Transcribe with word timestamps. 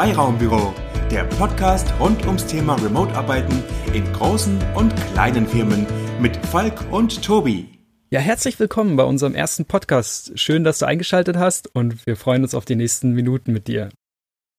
Freiraumbüro, 0.00 0.72
der 1.10 1.24
Podcast 1.24 1.92
rund 2.00 2.24
ums 2.24 2.46
Thema 2.46 2.74
Remote-Arbeiten 2.76 3.62
in 3.92 4.10
großen 4.14 4.58
und 4.74 4.94
kleinen 5.12 5.46
Firmen 5.46 5.86
mit 6.18 6.34
Falk 6.46 6.90
und 6.90 7.22
Tobi. 7.22 7.68
Ja, 8.08 8.18
herzlich 8.18 8.58
willkommen 8.58 8.96
bei 8.96 9.04
unserem 9.04 9.34
ersten 9.34 9.66
Podcast. 9.66 10.38
Schön, 10.38 10.64
dass 10.64 10.78
du 10.78 10.86
eingeschaltet 10.86 11.36
hast 11.36 11.74
und 11.74 12.06
wir 12.06 12.16
freuen 12.16 12.44
uns 12.44 12.54
auf 12.54 12.64
die 12.64 12.76
nächsten 12.76 13.12
Minuten 13.12 13.52
mit 13.52 13.68
dir. 13.68 13.90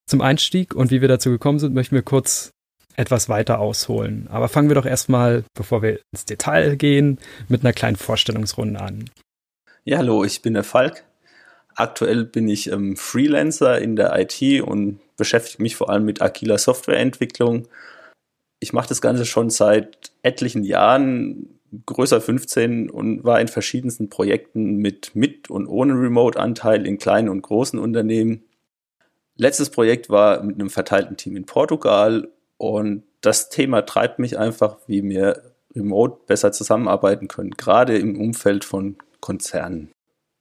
Zum 0.06 0.20
Einstieg 0.20 0.76
und 0.76 0.92
wie 0.92 1.00
wir 1.00 1.08
dazu 1.08 1.30
gekommen 1.30 1.58
sind, 1.58 1.74
möchten 1.74 1.96
wir 1.96 2.02
kurz 2.02 2.52
etwas 2.94 3.28
weiter 3.28 3.58
ausholen. 3.58 4.28
Aber 4.30 4.48
fangen 4.48 4.68
wir 4.68 4.76
doch 4.76 4.86
erstmal, 4.86 5.42
bevor 5.54 5.82
wir 5.82 5.98
ins 6.12 6.24
Detail 6.24 6.76
gehen, 6.76 7.18
mit 7.48 7.64
einer 7.64 7.72
kleinen 7.72 7.96
Vorstellungsrunde 7.96 8.80
an. 8.80 9.10
Ja, 9.82 9.98
hallo, 9.98 10.22
ich 10.22 10.40
bin 10.40 10.54
der 10.54 10.62
Falk. 10.62 11.02
Aktuell 11.74 12.24
bin 12.24 12.48
ich 12.48 12.70
ähm, 12.70 12.96
Freelancer 12.96 13.80
in 13.80 13.96
der 13.96 14.18
IT 14.18 14.62
und 14.62 15.00
beschäftige 15.16 15.62
mich 15.62 15.76
vor 15.76 15.90
allem 15.90 16.04
mit 16.04 16.20
agiler 16.20 16.58
Softwareentwicklung. 16.58 17.68
Ich 18.60 18.72
mache 18.72 18.88
das 18.88 19.00
Ganze 19.00 19.24
schon 19.24 19.50
seit 19.50 20.12
etlichen 20.22 20.64
Jahren, 20.64 21.58
größer 21.86 22.20
15 22.20 22.90
und 22.90 23.24
war 23.24 23.40
in 23.40 23.48
verschiedensten 23.48 24.10
Projekten 24.10 24.76
mit 24.76 25.14
mit 25.14 25.50
und 25.50 25.66
ohne 25.66 25.94
Remote-Anteil 25.94 26.86
in 26.86 26.98
kleinen 26.98 27.28
und 27.28 27.42
großen 27.42 27.78
Unternehmen. 27.78 28.44
Letztes 29.36 29.70
Projekt 29.70 30.10
war 30.10 30.42
mit 30.42 30.56
einem 30.56 30.70
verteilten 30.70 31.16
Team 31.16 31.36
in 31.36 31.46
Portugal 31.46 32.28
und 32.58 33.04
das 33.22 33.48
Thema 33.48 33.82
treibt 33.82 34.18
mich 34.18 34.38
einfach, 34.38 34.76
wie 34.86 35.02
wir 35.02 35.42
remote 35.74 36.18
besser 36.26 36.52
zusammenarbeiten 36.52 37.28
können, 37.28 37.52
gerade 37.52 37.96
im 37.96 38.20
Umfeld 38.20 38.64
von 38.64 38.96
Konzernen. 39.20 39.90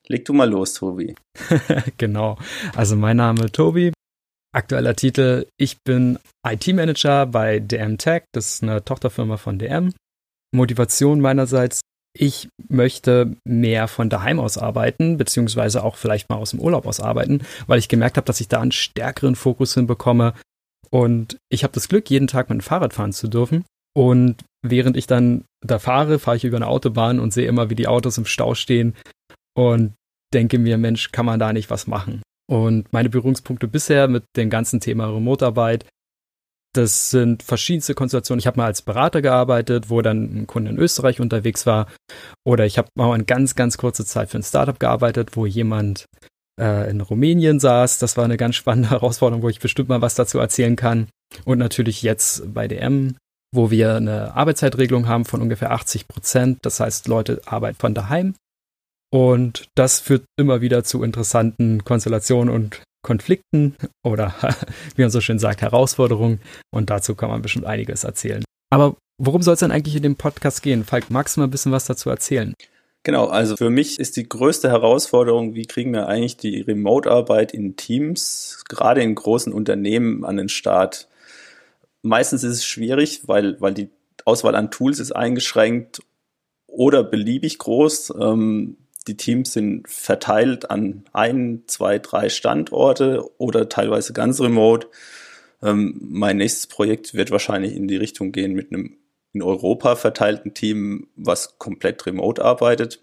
Leg 0.08 0.26
du 0.26 0.34
mal 0.34 0.50
los, 0.50 0.73
Tobi. 0.73 1.16
genau. 1.98 2.38
Also 2.76 2.96
mein 2.96 3.18
Name 3.18 3.46
ist 3.46 3.55
Tobi. 3.55 3.91
Aktueller 4.54 4.96
Titel, 4.96 5.48
ich 5.57 5.77
bin 5.84 6.20
IT-Manager 6.46 7.26
bei 7.26 7.60
DM 7.60 7.98
Tech, 7.98 8.24
das 8.34 8.55
ist 8.55 8.63
eine 8.63 8.84
Tochterfirma 8.84 9.38
von 9.38 9.57
DM. 9.57 9.94
Motivation 10.54 11.22
meinerseits, 11.22 11.79
ich 12.13 12.49
möchte 12.68 13.38
mehr 13.48 13.88
von 13.88 14.10
daheim 14.10 14.41
aus 14.41 14.57
arbeiten, 14.57 15.18
beziehungsweise 15.18 15.84
auch 15.84 15.96
vielleicht 15.96 16.29
mal 16.29 16.35
aus 16.35 16.52
dem 16.52 16.60
Urlaub 16.60 16.85
aus 16.85 16.99
arbeiten, 16.99 17.44
weil 17.68 17.79
ich 17.79 17.88
gemerkt 17.88 18.18
habe, 18.18 18.26
dass 18.26 18.41
ich 18.41 18.49
da 18.49 18.60
einen 18.60 18.74
stärkeren 18.74 19.35
Fokus 19.35 19.74
hinbekomme. 19.74 20.34
Und 20.90 21.38
ich 21.49 21.63
habe 21.63 21.74
das 21.74 21.88
Glück, 21.88 22.10
jeden 22.10 22.27
Tag 22.27 22.49
mit 22.49 22.60
dem 22.60 22.63
Fahrrad 22.63 22.94
fahren 22.94 23.13
zu 23.13 23.29
dürfen. 23.29 23.63
Und 23.94 24.44
während 24.62 24.98
ich 24.98 25.07
dann 25.07 25.46
da 25.66 25.79
fahre, 25.79 26.20
fahre 26.20 26.35
ich 26.35 26.44
über 26.44 26.57
eine 26.57 26.68
Autobahn 26.68 27.22
und 27.22 27.32
sehe 27.32 27.48
immer, 27.48 27.70
wie 27.70 27.76
die 27.76 27.88
Autos 27.88 28.18
im 28.18 28.26
Stau 28.26 28.55
stehen 28.55 28.96
und 29.55 29.94
denke 30.34 30.60
mir, 30.60 30.77
Mensch, 30.77 31.12
kann 31.12 31.26
man 31.26 31.40
da 31.40 31.54
nicht 31.54 31.70
was 31.70 31.88
machen? 31.88 32.21
Und 32.49 32.91
meine 32.91 33.10
Berührungspunkte 33.10 33.68
bisher 33.68 34.07
mit 34.07 34.24
dem 34.35 34.49
ganzen 34.49 34.80
Thema 34.80 35.07
Remote-Arbeit, 35.07 35.85
das 36.74 37.10
sind 37.10 37.44
verschiedenste 37.44 37.94
Konstellationen. 37.94 38.40
Ich 38.40 38.48
habe 38.48 38.57
mal 38.57 38.66
als 38.66 38.82
Berater 38.82 39.22
gearbeitet, 39.22 39.90
wo 39.90 40.02
dann 40.02 40.41
ein 40.41 40.48
Kunde 40.48 40.72
in 40.72 40.77
Österreich 40.77 41.20
unterwegs 41.20 41.66
war. 41.66 41.88
Oder 42.46 42.66
ich 42.66 42.77
habe 42.77 42.88
mal 42.96 43.13
eine 43.13 43.26
ganz, 43.26 43.55
ganz 43.55 43.77
kurze 43.77 44.05
Zeit 44.05 44.29
für 44.29 44.38
ein 44.38 44.44
Startup 44.44 44.79
gearbeitet, 44.79 45.35
wo 45.35 45.46
jemand 45.46 46.05
äh, 46.60 46.90
in 46.90 47.02
Rumänien 47.02 47.60
saß. 47.60 47.99
Das 47.99 48.16
war 48.16 48.24
eine 48.24 48.38
ganz 48.38 48.55
spannende 48.55 48.90
Herausforderung, 48.91 49.44
wo 49.44 49.49
ich 49.49 49.60
bestimmt 49.60 49.90
mal 49.90 50.02
was 50.02 50.16
dazu 50.16 50.40
erzählen 50.40 50.77
kann. 50.77 51.07
Und 51.44 51.57
natürlich 51.57 52.04
jetzt 52.04 52.54
bei 52.54 52.68
DM, 52.68 53.18
wo 53.54 53.70
wir 53.70 53.96
eine 53.96 54.34
Arbeitszeitregelung 54.35 55.07
haben 55.07 55.26
von 55.26 55.41
ungefähr 55.41 55.72
80 55.72 56.07
Prozent. 56.07 56.60
Das 56.62 56.79
heißt, 56.79 57.07
Leute 57.07 57.41
arbeiten 57.46 57.77
von 57.77 57.94
daheim 57.94 58.34
und 59.13 59.67
das 59.76 59.99
führt 59.99 60.23
immer 60.37 60.62
wieder 60.62 60.84
zu 60.84 61.04
interessanten 61.04 61.84
Konstellationen 61.84 62.54
und 62.54 62.81
Konflikten 63.04 63.76
oder, 64.03 64.34
wie 64.95 65.01
man 65.01 65.12
so 65.12 65.22
schön 65.22 65.40
sagt, 65.40 65.62
Herausforderungen. 65.62 66.39
Und 66.73 66.89
dazu 66.89 67.16
kann 67.16 67.29
man 67.29 67.41
bestimmt 67.41 67.66
einiges 67.66 68.03
erzählen. 68.03 68.44
Aber 68.71 68.95
worum 69.17 69.41
soll 69.41 69.55
es 69.55 69.59
denn 69.59 69.71
eigentlich 69.71 69.95
in 69.95 70.03
dem 70.03 70.16
Podcast 70.16 70.63
gehen? 70.63 70.85
Falk, 70.85 71.09
magst 71.09 71.35
du 71.35 71.41
mal 71.41 71.47
ein 71.47 71.51
bisschen 71.51 71.73
was 71.73 71.85
dazu 71.85 72.09
erzählen? 72.09 72.53
Genau, 73.03 73.27
also 73.27 73.57
für 73.57 73.71
mich 73.71 74.00
ist 74.00 74.16
die 74.16 74.29
größte 74.29 74.69
Herausforderung, 74.69 75.55
wie 75.55 75.66
kriegen 75.66 75.91
wir 75.91 76.07
eigentlich 76.07 76.38
die 76.38 76.61
Remote-Arbeit 76.61 77.51
in 77.51 77.75
Teams, 77.75 78.63
gerade 78.69 79.01
in 79.01 79.16
großen 79.16 79.51
Unternehmen, 79.51 80.23
an 80.23 80.38
den 80.38 80.50
Start. 80.50 81.09
Meistens 82.03 82.44
ist 82.44 82.53
es 82.53 82.66
schwierig, 82.66 83.27
weil, 83.27 83.59
weil 83.59 83.73
die 83.73 83.89
Auswahl 84.23 84.55
an 84.55 84.69
Tools 84.69 85.00
ist 85.00 85.11
eingeschränkt 85.11 86.03
oder 86.67 87.03
beliebig 87.03 87.57
groß. 87.57 88.13
Ähm, 88.21 88.77
die 89.07 89.17
Teams 89.17 89.53
sind 89.53 89.88
verteilt 89.89 90.69
an 90.69 91.06
ein, 91.12 91.63
zwei, 91.67 92.00
drei 92.00 92.29
Standorte 92.29 93.29
oder 93.38 93.67
teilweise 93.67 94.13
ganz 94.13 94.39
remote. 94.39 94.88
Ähm, 95.63 96.00
mein 96.01 96.38
nächstes 96.38 96.67
Projekt 96.67 97.13
wird 97.13 97.31
wahrscheinlich 97.31 97.75
in 97.75 97.88
die 97.88 97.97
Richtung 97.97 98.31
gehen 98.31 98.53
mit 98.53 98.72
einem 98.72 98.97
in 99.34 99.41
Europa 99.41 99.95
verteilten 99.95 100.53
Team, 100.53 101.07
was 101.16 101.57
komplett 101.57 102.06
remote 102.06 102.44
arbeitet. 102.44 103.01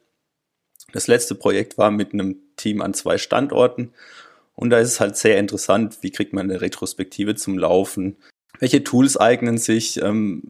Das 0.92 1.06
letzte 1.06 1.34
Projekt 1.34 1.78
war 1.78 1.91
mit 1.91 2.12
einem 2.12 2.36
Team 2.56 2.82
an 2.82 2.94
zwei 2.94 3.19
Standorten. 3.19 3.92
Und 4.54 4.70
da 4.70 4.78
ist 4.78 4.88
es 4.88 5.00
halt 5.00 5.16
sehr 5.16 5.38
interessant, 5.38 5.98
wie 6.03 6.10
kriegt 6.10 6.32
man 6.32 6.50
eine 6.50 6.60
Retrospektive 6.60 7.34
zum 7.34 7.59
Laufen? 7.59 8.16
Welche 8.59 8.84
Tools 8.84 9.16
eignen 9.16 9.59
sich? 9.59 10.03
Ähm, 10.03 10.42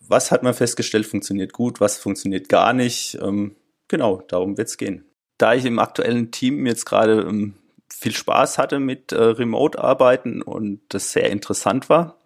was 0.00 0.30
hat 0.30 0.42
man 0.42 0.54
festgestellt, 0.54 1.06
funktioniert 1.06 1.52
gut, 1.52 1.80
was 1.80 1.98
funktioniert 1.98 2.48
gar 2.48 2.72
nicht? 2.72 3.18
Ähm, 3.20 3.56
genau, 3.88 4.22
darum 4.28 4.56
wird 4.56 4.68
es 4.68 4.76
gehen. 4.76 5.04
Da 5.38 5.54
ich 5.54 5.64
im 5.64 5.78
aktuellen 5.78 6.30
Team 6.30 6.66
jetzt 6.66 6.84
gerade 6.84 7.20
ähm, 7.20 7.54
viel 7.88 8.14
Spaß 8.14 8.58
hatte 8.58 8.80
mit 8.80 9.12
äh, 9.12 9.22
Remote-Arbeiten 9.22 10.42
und 10.42 10.80
das 10.88 11.12
sehr 11.12 11.30
interessant 11.30 11.88
war, 11.88 12.18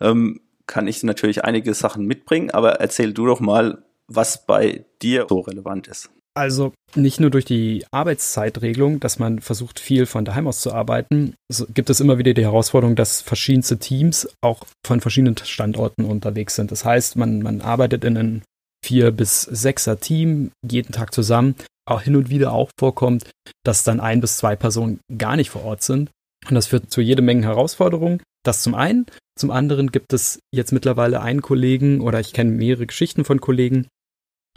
ähm, 0.00 0.40
kann 0.66 0.86
ich 0.86 1.02
natürlich 1.02 1.44
einige 1.44 1.74
Sachen 1.74 2.06
mitbringen, 2.06 2.50
aber 2.50 2.80
erzähl 2.80 3.12
du 3.12 3.26
doch 3.26 3.40
mal, 3.40 3.82
was 4.06 4.46
bei 4.46 4.84
dir 5.02 5.26
so 5.28 5.40
relevant 5.40 5.88
ist. 5.88 6.10
Also 6.36 6.72
nicht 6.96 7.20
nur 7.20 7.30
durch 7.30 7.44
die 7.44 7.84
Arbeitszeitregelung, 7.92 8.98
dass 8.98 9.20
man 9.20 9.40
versucht, 9.40 9.78
viel 9.78 10.04
von 10.04 10.24
daheim 10.24 10.48
aus 10.48 10.60
zu 10.60 10.72
arbeiten, 10.72 11.34
so 11.48 11.64
gibt 11.72 11.90
es 11.90 12.00
immer 12.00 12.18
wieder 12.18 12.34
die 12.34 12.42
Herausforderung, 12.42 12.96
dass 12.96 13.20
verschiedenste 13.20 13.78
Teams 13.78 14.28
auch 14.40 14.64
von 14.84 15.00
verschiedenen 15.00 15.36
Standorten 15.36 16.04
unterwegs 16.04 16.56
sind. 16.56 16.72
Das 16.72 16.84
heißt, 16.84 17.14
man, 17.16 17.40
man 17.40 17.60
arbeitet 17.60 18.04
in 18.04 18.16
einem 18.16 18.42
vier 18.84 19.10
bis 19.10 19.42
sechser 19.42 19.98
Team 19.98 20.52
jeden 20.62 20.92
Tag 20.92 21.12
zusammen. 21.14 21.56
Auch 21.86 22.02
hin 22.02 22.16
und 22.16 22.30
wieder 22.30 22.52
auch 22.52 22.70
vorkommt, 22.78 23.30
dass 23.64 23.82
dann 23.82 24.00
ein 24.00 24.20
bis 24.20 24.36
zwei 24.36 24.56
Personen 24.56 25.00
gar 25.18 25.36
nicht 25.36 25.50
vor 25.50 25.64
Ort 25.64 25.82
sind. 25.82 26.10
Und 26.48 26.54
das 26.54 26.66
führt 26.66 26.90
zu 26.90 27.00
jede 27.00 27.22
Menge 27.22 27.46
Herausforderungen. 27.46 28.22
Das 28.44 28.62
zum 28.62 28.74
einen. 28.74 29.06
Zum 29.38 29.50
anderen 29.50 29.90
gibt 29.90 30.12
es 30.12 30.38
jetzt 30.54 30.72
mittlerweile 30.72 31.20
einen 31.20 31.42
Kollegen 31.42 32.00
oder 32.00 32.20
ich 32.20 32.32
kenne 32.32 32.50
mehrere 32.50 32.86
Geschichten 32.86 33.24
von 33.24 33.40
Kollegen 33.40 33.88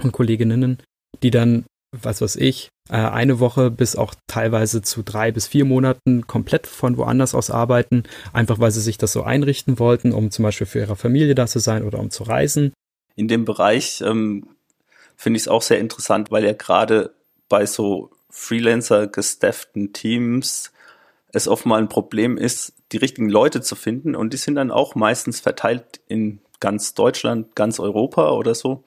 und 0.03 0.11
Kolleginnen, 0.11 0.77
die 1.23 1.31
dann, 1.31 1.65
was 1.99 2.21
weiß 2.21 2.35
ich, 2.35 2.69
äh, 2.89 2.97
eine 2.97 3.39
Woche 3.39 3.71
bis 3.71 3.95
auch 3.95 4.13
teilweise 4.27 4.83
zu 4.83 5.01
drei 5.01 5.31
bis 5.31 5.47
vier 5.47 5.65
Monaten 5.65 6.27
komplett 6.27 6.67
von 6.67 6.97
woanders 6.97 7.33
aus 7.33 7.49
arbeiten, 7.49 8.03
einfach 8.33 8.59
weil 8.59 8.71
sie 8.71 8.81
sich 8.81 8.99
das 8.99 9.13
so 9.13 9.23
einrichten 9.23 9.79
wollten, 9.79 10.11
um 10.11 10.29
zum 10.29 10.43
Beispiel 10.43 10.67
für 10.67 10.79
ihre 10.79 10.95
Familie 10.95 11.33
da 11.33 11.47
zu 11.47 11.59
sein 11.59 11.83
oder 11.83 11.99
um 11.99 12.11
zu 12.11 12.23
reisen 12.23 12.73
in 13.17 13.27
dem 13.27 13.43
Bereich 13.43 14.01
ähm, 14.01 14.47
finde 15.17 15.37
ich 15.37 15.43
es 15.43 15.47
auch 15.49 15.63
sehr 15.63 15.79
interessant, 15.79 16.31
weil 16.31 16.45
ja 16.45 16.53
gerade 16.53 17.13
bei 17.49 17.65
so 17.65 18.11
Freelancer 18.29 19.07
gestafften 19.07 19.91
Teams 19.91 20.71
es 21.33 21.47
oft 21.47 21.65
mal 21.65 21.79
ein 21.79 21.89
Problem 21.89 22.37
ist, 22.37 22.73
die 22.91 22.97
richtigen 22.97 23.27
Leute 23.27 23.61
zu 23.61 23.75
finden 23.75 24.15
und 24.15 24.31
die 24.33 24.37
sind 24.37 24.55
dann 24.55 24.71
auch 24.71 24.95
meistens 24.95 25.39
verteilt 25.39 25.99
in 26.07 26.39
ganz 26.59 26.93
Deutschland, 26.93 27.55
ganz 27.55 27.79
Europa 27.79 28.31
oder 28.31 28.55
so. 28.55 28.83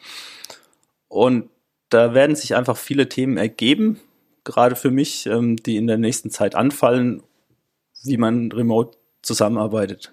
Und 1.09 1.51
da 1.91 2.15
werden 2.15 2.37
sich 2.37 2.55
einfach 2.55 2.77
viele 2.77 3.09
Themen 3.09 3.37
ergeben, 3.37 4.01
gerade 4.45 4.77
für 4.77 4.91
mich, 4.91 5.27
ähm, 5.27 5.57
die 5.57 5.77
in 5.77 5.87
der 5.87 5.99
nächsten 5.99 6.31
Zeit 6.31 6.55
anfallen, 6.55 7.23
wie 8.05 8.17
man 8.17 8.53
remote 8.53 8.97
zusammenarbeitet. 9.23 10.13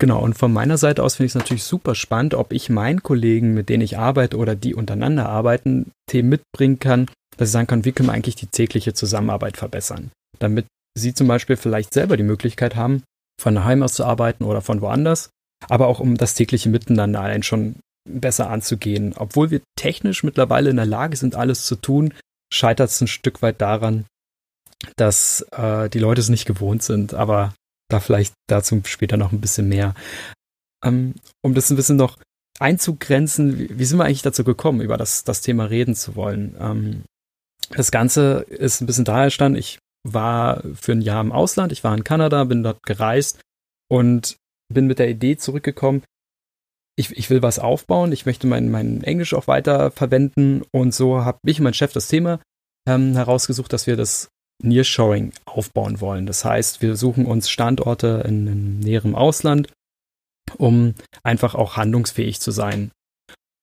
Genau, 0.00 0.20
und 0.20 0.34
von 0.34 0.52
meiner 0.52 0.78
Seite 0.78 1.02
aus 1.02 1.16
finde 1.16 1.26
ich 1.26 1.32
es 1.32 1.38
natürlich 1.38 1.64
super 1.64 1.96
spannend, 1.96 2.34
ob 2.34 2.52
ich 2.52 2.70
meinen 2.70 3.02
Kollegen, 3.02 3.52
mit 3.52 3.68
denen 3.68 3.82
ich 3.82 3.98
arbeite 3.98 4.36
oder 4.36 4.54
die 4.54 4.74
untereinander 4.74 5.28
arbeiten, 5.28 5.90
Themen 6.08 6.28
mitbringen 6.28 6.78
kann, 6.78 7.06
dass 7.36 7.48
ich 7.48 7.52
sagen 7.52 7.66
kann, 7.66 7.84
wie 7.84 7.92
können 7.92 8.08
wir 8.08 8.12
eigentlich 8.12 8.36
die 8.36 8.46
tägliche 8.46 8.94
Zusammenarbeit 8.94 9.56
verbessern. 9.56 10.10
Damit 10.38 10.66
sie 10.96 11.14
zum 11.14 11.26
Beispiel 11.26 11.56
vielleicht 11.56 11.92
selber 11.92 12.16
die 12.16 12.22
Möglichkeit 12.22 12.76
haben, 12.76 13.02
von 13.40 13.56
daheim 13.56 13.82
aus 13.82 13.94
zu 13.94 14.04
arbeiten 14.04 14.44
oder 14.44 14.60
von 14.60 14.80
woanders, 14.80 15.30
aber 15.68 15.88
auch 15.88 15.98
um 15.98 16.16
das 16.16 16.34
tägliche 16.34 16.68
Miteinander 16.68 17.20
allein 17.20 17.42
schon 17.42 17.76
besser 18.08 18.50
anzugehen. 18.50 19.14
Obwohl 19.16 19.50
wir 19.50 19.62
technisch 19.76 20.22
mittlerweile 20.22 20.70
in 20.70 20.76
der 20.76 20.86
Lage 20.86 21.16
sind, 21.16 21.34
alles 21.34 21.66
zu 21.66 21.74
tun, 21.74 22.14
scheitert 22.52 22.90
es 22.90 23.00
ein 23.00 23.08
Stück 23.08 23.42
weit 23.42 23.60
daran, 23.60 24.06
dass 24.96 25.44
äh, 25.52 25.88
die 25.90 25.98
Leute 25.98 26.20
es 26.20 26.28
nicht 26.28 26.46
gewohnt 26.46 26.82
sind. 26.82 27.14
Aber 27.14 27.54
da 27.88 28.00
vielleicht 28.00 28.34
dazu 28.48 28.80
später 28.84 29.16
noch 29.16 29.32
ein 29.32 29.40
bisschen 29.40 29.68
mehr. 29.68 29.94
Ähm, 30.84 31.14
um 31.42 31.54
das 31.54 31.70
ein 31.70 31.76
bisschen 31.76 31.96
noch 31.96 32.18
einzugrenzen, 32.60 33.78
wie, 33.78 33.84
sind 33.84 33.98
wir 33.98 34.04
eigentlich 34.04 34.22
dazu 34.22 34.44
gekommen, 34.44 34.80
über 34.80 34.96
das, 34.96 35.24
das 35.24 35.40
Thema 35.40 35.64
reden 35.64 35.94
zu 35.94 36.16
wollen? 36.16 36.56
Ähm, 36.58 37.04
das 37.70 37.90
Ganze 37.90 38.46
ist 38.48 38.80
ein 38.80 38.86
bisschen 38.86 39.04
daher 39.04 39.24
entstanden. 39.24 39.58
Ich 39.58 39.78
war 40.04 40.62
für 40.74 40.92
ein 40.92 41.00
Jahr 41.00 41.20
im 41.20 41.32
Ausland, 41.32 41.72
ich 41.72 41.84
war 41.84 41.96
in 41.96 42.04
Kanada, 42.04 42.44
bin 42.44 42.62
dort 42.62 42.82
gereist 42.82 43.40
und 43.90 44.36
bin 44.72 44.86
mit 44.86 44.98
der 44.98 45.08
Idee 45.08 45.36
zurückgekommen, 45.36 46.02
ich, 46.96 47.16
ich 47.16 47.30
will 47.30 47.42
was 47.42 47.58
aufbauen, 47.58 48.12
ich 48.12 48.26
möchte 48.26 48.46
mein, 48.46 48.70
mein 48.70 49.04
Englisch 49.04 49.32
auch 49.32 49.46
weiter 49.46 49.92
verwenden 49.92 50.62
und 50.72 50.92
so 50.92 51.24
habe 51.24 51.38
ich 51.46 51.58
und 51.58 51.64
mein 51.64 51.74
Chef 51.74 51.92
das 51.92 52.08
Thema 52.08 52.40
ähm, 52.88 53.14
herausgesucht, 53.14 53.72
dass 53.72 53.86
wir 53.86 53.96
das 53.96 54.28
Nearshoring 54.62 55.32
aufbauen 55.44 56.00
wollen. 56.00 56.26
Das 56.26 56.44
heißt, 56.44 56.82
wir 56.82 56.96
suchen 56.96 57.26
uns 57.26 57.48
Standorte 57.48 58.24
in, 58.26 58.46
in 58.46 58.80
näherem 58.80 59.14
Ausland, 59.14 59.72
um 60.56 60.94
einfach 61.22 61.54
auch 61.54 61.76
handlungsfähig 61.76 62.40
zu 62.40 62.50
sein. 62.50 62.90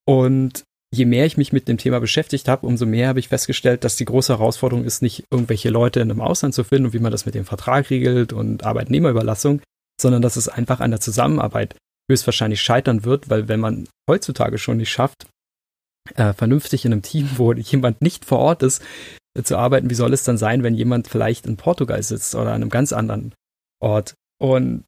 Und 0.07 0.63
je 0.93 1.05
mehr 1.05 1.25
ich 1.25 1.37
mich 1.37 1.51
mit 1.51 1.67
dem 1.67 1.77
Thema 1.77 1.99
beschäftigt 1.99 2.47
habe, 2.47 2.65
umso 2.65 2.85
mehr 2.85 3.09
habe 3.09 3.19
ich 3.19 3.27
festgestellt, 3.27 3.83
dass 3.83 3.97
die 3.97 4.05
große 4.05 4.33
Herausforderung 4.33 4.85
ist, 4.85 5.01
nicht 5.01 5.25
irgendwelche 5.29 5.69
Leute 5.69 5.99
in 5.99 6.09
einem 6.09 6.21
Ausland 6.21 6.53
zu 6.53 6.63
finden 6.63 6.85
und 6.85 6.93
wie 6.93 6.99
man 6.99 7.11
das 7.11 7.25
mit 7.25 7.35
dem 7.35 7.45
Vertrag 7.45 7.89
regelt 7.89 8.31
und 8.33 8.63
Arbeitnehmerüberlassung, 8.63 9.61
sondern 9.99 10.21
dass 10.21 10.37
es 10.37 10.47
einfach 10.47 10.79
an 10.79 10.91
der 10.91 11.01
Zusammenarbeit 11.01 11.75
höchstwahrscheinlich 12.09 12.61
scheitern 12.61 13.03
wird, 13.03 13.29
weil 13.29 13.47
wenn 13.47 13.59
man 13.59 13.87
heutzutage 14.09 14.57
schon 14.57 14.77
nicht 14.77 14.91
schafft, 14.91 15.27
äh, 16.15 16.33
vernünftig 16.33 16.85
in 16.85 16.93
einem 16.93 17.01
Team, 17.01 17.29
wo 17.35 17.51
jemand 17.53 18.01
nicht 18.01 18.25
vor 18.25 18.39
Ort 18.39 18.63
ist, 18.63 18.83
zu 19.43 19.57
arbeiten, 19.57 19.89
wie 19.89 19.95
soll 19.95 20.13
es 20.13 20.23
dann 20.23 20.37
sein, 20.37 20.63
wenn 20.63 20.75
jemand 20.75 21.07
vielleicht 21.07 21.45
in 21.45 21.57
Portugal 21.57 22.01
sitzt 22.01 22.35
oder 22.35 22.49
an 22.51 22.61
einem 22.61 22.69
ganz 22.69 22.93
anderen 22.93 23.33
Ort? 23.81 24.15
Und 24.39 24.85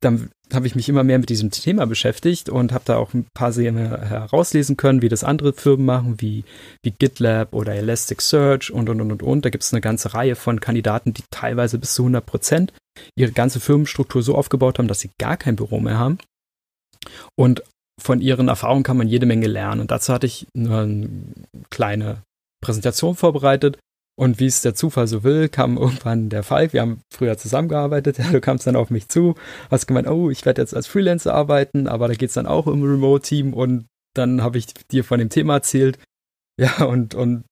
dann 0.00 0.30
habe 0.52 0.66
ich 0.66 0.74
mich 0.74 0.88
immer 0.88 1.04
mehr 1.04 1.18
mit 1.18 1.28
diesem 1.28 1.50
Thema 1.50 1.86
beschäftigt 1.86 2.48
und 2.48 2.72
habe 2.72 2.84
da 2.86 2.96
auch 2.96 3.12
ein 3.12 3.26
paar 3.34 3.52
Dinge 3.52 4.08
herauslesen 4.08 4.76
können, 4.76 5.02
wie 5.02 5.08
das 5.08 5.24
andere 5.24 5.52
Firmen 5.52 5.84
machen, 5.84 6.20
wie, 6.20 6.44
wie 6.82 6.92
GitLab 6.92 7.52
oder 7.52 7.74
Elasticsearch 7.74 8.70
und, 8.70 8.88
und, 8.88 9.00
und, 9.00 9.12
und, 9.12 9.22
und. 9.22 9.44
Da 9.44 9.50
gibt 9.50 9.64
es 9.64 9.72
eine 9.72 9.80
ganze 9.80 10.14
Reihe 10.14 10.36
von 10.36 10.60
Kandidaten, 10.60 11.14
die 11.14 11.24
teilweise 11.30 11.78
bis 11.78 11.94
zu 11.94 12.02
100 12.02 12.24
Prozent 12.24 12.72
ihre 13.16 13.32
ganze 13.32 13.60
Firmenstruktur 13.60 14.22
so 14.22 14.36
aufgebaut 14.36 14.78
haben, 14.78 14.88
dass 14.88 15.00
sie 15.00 15.10
gar 15.18 15.36
kein 15.36 15.56
Büro 15.56 15.80
mehr 15.80 15.98
haben. 15.98 16.18
Und 17.36 17.62
von 18.00 18.20
ihren 18.20 18.48
Erfahrungen 18.48 18.84
kann 18.84 18.96
man 18.96 19.08
jede 19.08 19.26
Menge 19.26 19.48
lernen. 19.48 19.80
Und 19.80 19.90
dazu 19.90 20.12
hatte 20.12 20.26
ich 20.26 20.46
eine 20.56 21.08
kleine 21.70 22.22
Präsentation 22.60 23.14
vorbereitet 23.14 23.78
und 24.18 24.40
wie 24.40 24.46
es 24.46 24.62
der 24.62 24.74
Zufall 24.74 25.06
so 25.06 25.22
will, 25.22 25.48
kam 25.48 25.76
irgendwann 25.78 26.28
der 26.28 26.42
Falk. 26.42 26.72
Wir 26.72 26.80
haben 26.80 27.02
früher 27.12 27.38
zusammengearbeitet. 27.38 28.18
Ja, 28.18 28.28
du 28.32 28.40
kamst 28.40 28.66
dann 28.66 28.76
auf 28.76 28.90
mich 28.90 29.08
zu, 29.08 29.36
hast 29.70 29.86
gemeint, 29.86 30.08
oh, 30.08 30.28
ich 30.28 30.44
werde 30.44 30.60
jetzt 30.60 30.74
als 30.74 30.88
Freelancer 30.88 31.34
arbeiten, 31.34 31.86
aber 31.86 32.08
da 32.08 32.14
geht 32.14 32.30
es 32.30 32.34
dann 32.34 32.46
auch 32.46 32.66
im 32.66 32.82
Remote-Team. 32.82 33.54
Und 33.54 33.86
dann 34.14 34.42
habe 34.42 34.58
ich 34.58 34.66
dir 34.90 35.04
von 35.04 35.20
dem 35.20 35.30
Thema 35.30 35.54
erzählt. 35.54 35.98
Ja, 36.60 36.86
und, 36.86 37.14
und 37.14 37.44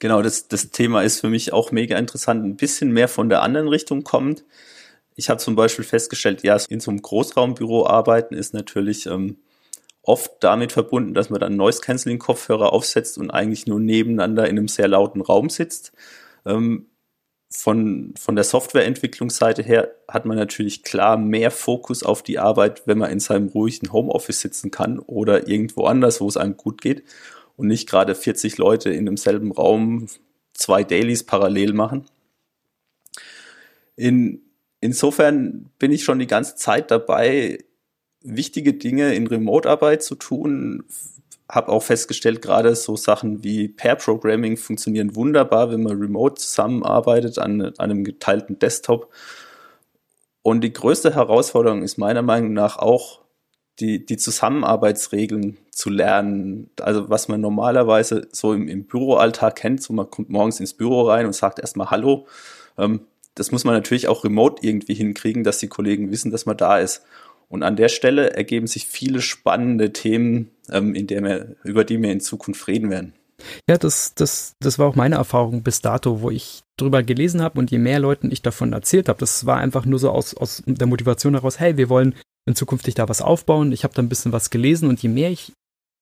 Genau, 0.00 0.20
das, 0.20 0.48
das 0.48 0.70
Thema 0.70 1.02
ist 1.02 1.20
für 1.20 1.28
mich 1.28 1.52
auch 1.52 1.70
mega 1.70 1.96
interessant, 1.96 2.44
ein 2.44 2.56
bisschen 2.56 2.90
mehr 2.90 3.06
von 3.06 3.28
der 3.28 3.42
anderen 3.42 3.68
Richtung 3.68 4.02
kommt. 4.02 4.44
Ich 5.14 5.30
habe 5.30 5.38
zum 5.38 5.54
Beispiel 5.54 5.84
festgestellt, 5.84 6.42
ja, 6.42 6.56
in 6.68 6.80
so 6.80 6.90
einem 6.90 7.00
Großraumbüro 7.00 7.86
arbeiten 7.86 8.34
ist 8.34 8.54
natürlich 8.54 9.06
ähm, 9.06 9.36
oft 10.08 10.32
damit 10.40 10.72
verbunden, 10.72 11.14
dass 11.14 11.30
man 11.30 11.40
dann 11.40 11.56
Noise-Canceling-Kopfhörer 11.56 12.72
aufsetzt 12.72 13.18
und 13.18 13.30
eigentlich 13.30 13.66
nur 13.66 13.78
nebeneinander 13.78 14.48
in 14.48 14.58
einem 14.58 14.68
sehr 14.68 14.88
lauten 14.88 15.20
Raum 15.20 15.50
sitzt. 15.50 15.92
Ähm, 16.46 16.86
von, 17.50 18.14
von 18.18 18.34
der 18.34 18.44
Softwareentwicklungsseite 18.44 19.62
her 19.62 19.94
hat 20.06 20.26
man 20.26 20.36
natürlich 20.36 20.82
klar 20.82 21.16
mehr 21.16 21.50
Fokus 21.50 22.02
auf 22.02 22.22
die 22.22 22.38
Arbeit, 22.38 22.86
wenn 22.86 22.98
man 22.98 23.10
in 23.10 23.20
seinem 23.20 23.48
ruhigen 23.48 23.92
Homeoffice 23.92 24.40
sitzen 24.40 24.70
kann 24.70 24.98
oder 24.98 25.48
irgendwo 25.48 25.84
anders, 25.84 26.20
wo 26.20 26.28
es 26.28 26.36
einem 26.36 26.56
gut 26.56 26.80
geht 26.80 27.04
und 27.56 27.68
nicht 27.68 27.88
gerade 27.88 28.14
40 28.14 28.58
Leute 28.58 28.90
in 28.90 29.06
demselben 29.06 29.52
Raum 29.52 30.06
zwei 30.52 30.84
Dailies 30.84 31.24
parallel 31.24 31.72
machen. 31.72 32.06
In, 33.96 34.42
insofern 34.80 35.70
bin 35.78 35.92
ich 35.92 36.04
schon 36.04 36.18
die 36.18 36.26
ganze 36.26 36.56
Zeit 36.56 36.90
dabei, 36.90 37.58
wichtige 38.22 38.74
Dinge 38.74 39.14
in 39.14 39.26
Remote-Arbeit 39.26 40.02
zu 40.02 40.14
tun. 40.14 40.84
Habe 41.48 41.72
auch 41.72 41.82
festgestellt, 41.82 42.42
gerade 42.42 42.74
so 42.74 42.96
Sachen 42.96 43.42
wie 43.42 43.68
Pair-Programming 43.68 44.56
funktionieren 44.56 45.16
wunderbar, 45.16 45.70
wenn 45.70 45.82
man 45.82 45.98
remote 45.98 46.34
zusammenarbeitet 46.34 47.38
an, 47.38 47.62
an 47.62 47.74
einem 47.78 48.04
geteilten 48.04 48.58
Desktop. 48.58 49.12
Und 50.42 50.62
die 50.62 50.72
größte 50.72 51.14
Herausforderung 51.14 51.82
ist 51.82 51.98
meiner 51.98 52.22
Meinung 52.22 52.52
nach 52.52 52.76
auch, 52.78 53.20
die, 53.80 54.04
die 54.04 54.16
Zusammenarbeitsregeln 54.16 55.56
zu 55.70 55.90
lernen. 55.90 56.70
Also 56.80 57.08
was 57.08 57.28
man 57.28 57.40
normalerweise 57.40 58.28
so 58.32 58.52
im, 58.52 58.68
im 58.68 58.84
Büroalltag 58.84 59.56
kennt, 59.56 59.82
so 59.82 59.92
man 59.92 60.10
kommt 60.10 60.30
morgens 60.30 60.60
ins 60.60 60.74
Büro 60.74 61.02
rein 61.02 61.26
und 61.26 61.34
sagt 61.34 61.60
erstmal 61.60 61.90
Hallo. 61.90 62.26
Ähm, 62.76 63.00
das 63.34 63.52
muss 63.52 63.64
man 63.64 63.74
natürlich 63.74 64.08
auch 64.08 64.24
remote 64.24 64.66
irgendwie 64.66 64.94
hinkriegen, 64.94 65.44
dass 65.44 65.58
die 65.58 65.68
Kollegen 65.68 66.10
wissen, 66.10 66.32
dass 66.32 66.44
man 66.44 66.56
da 66.56 66.78
ist. 66.78 67.02
Und 67.48 67.62
an 67.62 67.76
der 67.76 67.88
Stelle 67.88 68.34
ergeben 68.34 68.66
sich 68.66 68.86
viele 68.86 69.22
spannende 69.22 69.92
Themen, 69.92 70.50
ähm, 70.70 70.94
in 70.94 71.06
der 71.06 71.22
wir, 71.22 71.56
über 71.64 71.84
die 71.84 72.00
wir 72.00 72.12
in 72.12 72.20
Zukunft 72.20 72.68
reden 72.68 72.90
werden. 72.90 73.14
Ja, 73.68 73.78
das, 73.78 74.14
das, 74.14 74.54
das 74.60 74.78
war 74.78 74.86
auch 74.88 74.96
meine 74.96 75.14
Erfahrung 75.14 75.62
bis 75.62 75.80
dato, 75.80 76.20
wo 76.20 76.30
ich 76.30 76.62
drüber 76.76 77.02
gelesen 77.02 77.40
habe 77.40 77.58
und 77.58 77.70
je 77.70 77.78
mehr 77.78 78.00
Leuten 78.00 78.30
ich 78.30 78.42
davon 78.42 78.72
erzählt 78.72 79.08
habe, 79.08 79.20
das 79.20 79.46
war 79.46 79.58
einfach 79.58 79.84
nur 79.84 79.98
so 79.98 80.10
aus, 80.10 80.36
aus 80.36 80.62
der 80.66 80.86
Motivation 80.86 81.34
heraus, 81.34 81.60
hey, 81.60 81.76
wir 81.76 81.88
wollen 81.88 82.14
in 82.46 82.56
zukünftig 82.56 82.94
da 82.94 83.08
was 83.08 83.22
aufbauen. 83.22 83.72
Ich 83.72 83.84
habe 83.84 83.94
da 83.94 84.02
ein 84.02 84.08
bisschen 84.08 84.32
was 84.32 84.50
gelesen 84.50 84.88
und 84.88 85.00
je 85.02 85.08
mehr 85.08 85.30
ich 85.30 85.52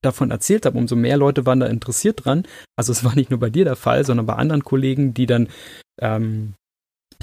davon 0.03 0.31
erzählt 0.31 0.65
habe, 0.65 0.79
umso 0.79 0.97
mehr 0.97 1.17
Leute 1.17 1.45
waren 1.45 1.61
da 1.61 1.67
interessiert 1.67 2.25
dran. 2.25 2.47
Also 2.77 2.93
es 2.93 3.05
war 3.05 3.15
nicht 3.15 3.31
nur 3.31 3.41
bei 3.41 3.51
dir 3.51 3.65
der 3.65 3.77
Fall, 3.77 4.05
sondern 4.05 4.27
bei 4.27 4.35
anderen 4.35 4.65
Kollegen, 4.65 5.13
die 5.13 5.27
dann 5.27 5.49
ähm, 6.01 6.55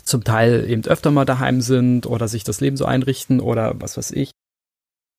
zum 0.04 0.24
Teil 0.24 0.70
eben 0.70 0.84
öfter 0.86 1.12
mal 1.12 1.26
daheim 1.26 1.62
sind 1.62 2.06
oder 2.06 2.28
sich 2.28 2.44
das 2.44 2.62
Leben 2.62 2.78
so 2.78 2.86
einrichten 2.86 3.40
oder 3.40 3.76
was 3.80 3.98
weiß 3.98 4.12
ich, 4.12 4.32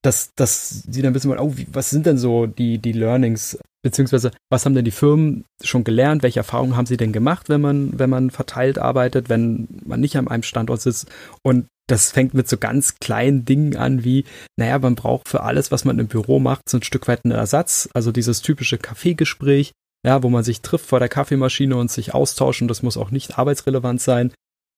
dass, 0.05 0.35
dass 0.35 0.82
sie 0.88 1.03
dann 1.03 1.15
wissen 1.15 1.31
wollen, 1.31 1.41
oh, 1.41 1.56
wie, 1.56 1.67
was 1.73 1.91
sind 1.91 2.06
denn 2.06 2.19
so 2.19 2.47
die, 2.47 2.79
die 2.79 2.93
Learnings, 2.93 3.59
beziehungsweise 3.82 4.32
was 4.50 4.65
haben 4.65 4.75
denn 4.75 4.85
die 4.85 4.91
Firmen 4.91 5.44
schon 5.62 5.85
gelernt, 5.85 6.23
welche 6.23 6.41
Erfahrungen 6.41 6.76
haben 6.76 6.87
sie 6.87 6.99
denn 6.99 7.12
gemacht, 7.12 7.49
wenn 7.49 7.61
man, 7.61 7.99
wenn 7.99 8.11
man 8.11 8.31
verteilt 8.31 8.79
arbeitet, 8.79 9.29
wenn 9.29 9.69
man 9.85 10.00
nicht 10.00 10.17
an 10.17 10.29
einem 10.29 10.43
Standort 10.43 10.82
sitzt? 10.82 11.11
Und 11.43 11.67
das 11.87 12.12
fängt 12.12 12.35
mit 12.35 12.49
so 12.49 12.59
ganz 12.59 12.97
kleinen 12.97 13.44
Dingen 13.44 13.76
an, 13.76 14.05
wie, 14.05 14.25
naja, 14.56 14.79
man 14.79 14.94
braucht 14.94 15.29
für 15.29 15.43
alles, 15.43 15.71
was 15.71 15.85
man 15.85 15.99
im 15.99 16.06
Büro 16.06 16.38
macht, 16.38 16.69
so 16.69 16.79
ein 16.79 16.82
Stück 16.82 17.09
weit 17.09 17.25
einen 17.25 17.32
Ersatz. 17.32 17.88
Also 17.94 18.12
dieses 18.12 18.43
typische 18.43 18.79
Kaffeegespräch, 18.79 19.73
ja, 20.05 20.23
wo 20.23 20.29
man 20.29 20.44
sich 20.44 20.61
trifft 20.61 20.87
vor 20.87 20.99
der 20.99 21.09
Kaffeemaschine 21.09 21.76
und 21.76 21.91
sich 21.91 22.12
austauscht 22.15 22.61
und 22.62 22.69
das 22.69 22.82
muss 22.82 22.99
auch 22.99 23.11
nicht 23.11 23.38
arbeitsrelevant 23.38 24.02
sein 24.02 24.33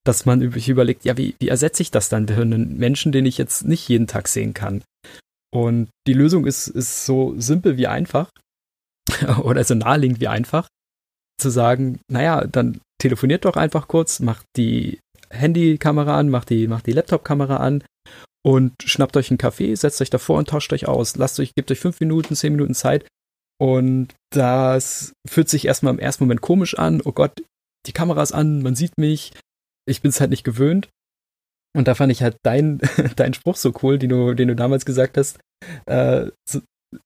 dass 0.06 0.26
man 0.26 0.40
überlegt, 0.40 1.04
ja, 1.04 1.16
wie, 1.16 1.34
wie 1.40 1.48
ersetze 1.48 1.82
ich 1.82 1.90
das 1.90 2.08
dann 2.08 2.28
für 2.28 2.42
einen 2.42 2.76
Menschen, 2.78 3.12
den 3.12 3.26
ich 3.26 3.38
jetzt 3.38 3.64
nicht 3.64 3.88
jeden 3.88 4.06
Tag 4.06 4.28
sehen 4.28 4.54
kann? 4.54 4.82
Und 5.52 5.88
die 6.06 6.12
Lösung 6.12 6.46
ist, 6.46 6.68
ist 6.68 7.06
so 7.06 7.34
simpel 7.38 7.76
wie 7.76 7.86
einfach 7.86 8.30
oder 9.42 9.64
so 9.64 9.74
naheliegend 9.74 10.20
wie 10.20 10.28
einfach, 10.28 10.68
zu 11.40 11.50
sagen, 11.50 12.00
naja, 12.10 12.46
dann 12.46 12.80
telefoniert 13.00 13.44
doch 13.44 13.56
einfach 13.56 13.88
kurz, 13.88 14.20
macht 14.20 14.44
die 14.56 14.98
Handykamera 15.30 16.18
an, 16.18 16.28
macht 16.28 16.50
die, 16.50 16.68
macht 16.68 16.86
die 16.86 16.92
Laptopkamera 16.92 17.56
an 17.56 17.82
und 18.44 18.74
schnappt 18.84 19.16
euch 19.16 19.30
einen 19.30 19.38
Kaffee, 19.38 19.74
setzt 19.74 20.00
euch 20.00 20.10
davor 20.10 20.38
und 20.38 20.48
tauscht 20.48 20.72
euch 20.72 20.86
aus. 20.86 21.16
Lasst 21.16 21.40
euch, 21.40 21.54
gebt 21.54 21.70
euch 21.70 21.80
fünf 21.80 22.00
Minuten, 22.00 22.36
zehn 22.36 22.52
Minuten 22.52 22.74
Zeit. 22.74 23.06
Und 23.58 24.08
das 24.30 25.12
fühlt 25.28 25.48
sich 25.48 25.66
erstmal 25.66 25.94
im 25.94 25.98
ersten 25.98 26.24
Moment 26.24 26.42
komisch 26.42 26.78
an. 26.78 27.02
Oh 27.04 27.12
Gott, 27.12 27.32
die 27.86 27.92
Kamera 27.92 28.22
ist 28.22 28.32
an, 28.32 28.62
man 28.62 28.76
sieht 28.76 28.98
mich, 28.98 29.32
ich 29.86 30.02
bin 30.02 30.10
es 30.10 30.20
halt 30.20 30.30
nicht 30.30 30.44
gewöhnt. 30.44 30.88
Und 31.74 31.88
da 31.88 31.94
fand 31.94 32.10
ich 32.10 32.22
halt 32.22 32.36
dein, 32.42 32.80
dein 33.16 33.34
Spruch 33.34 33.56
so 33.56 33.72
cool, 33.82 33.98
den 33.98 34.10
du, 34.10 34.34
den 34.34 34.48
du 34.48 34.56
damals 34.56 34.84
gesagt 34.84 35.16
hast. 35.16 35.38
Äh, 35.86 36.26
so, 36.48 36.60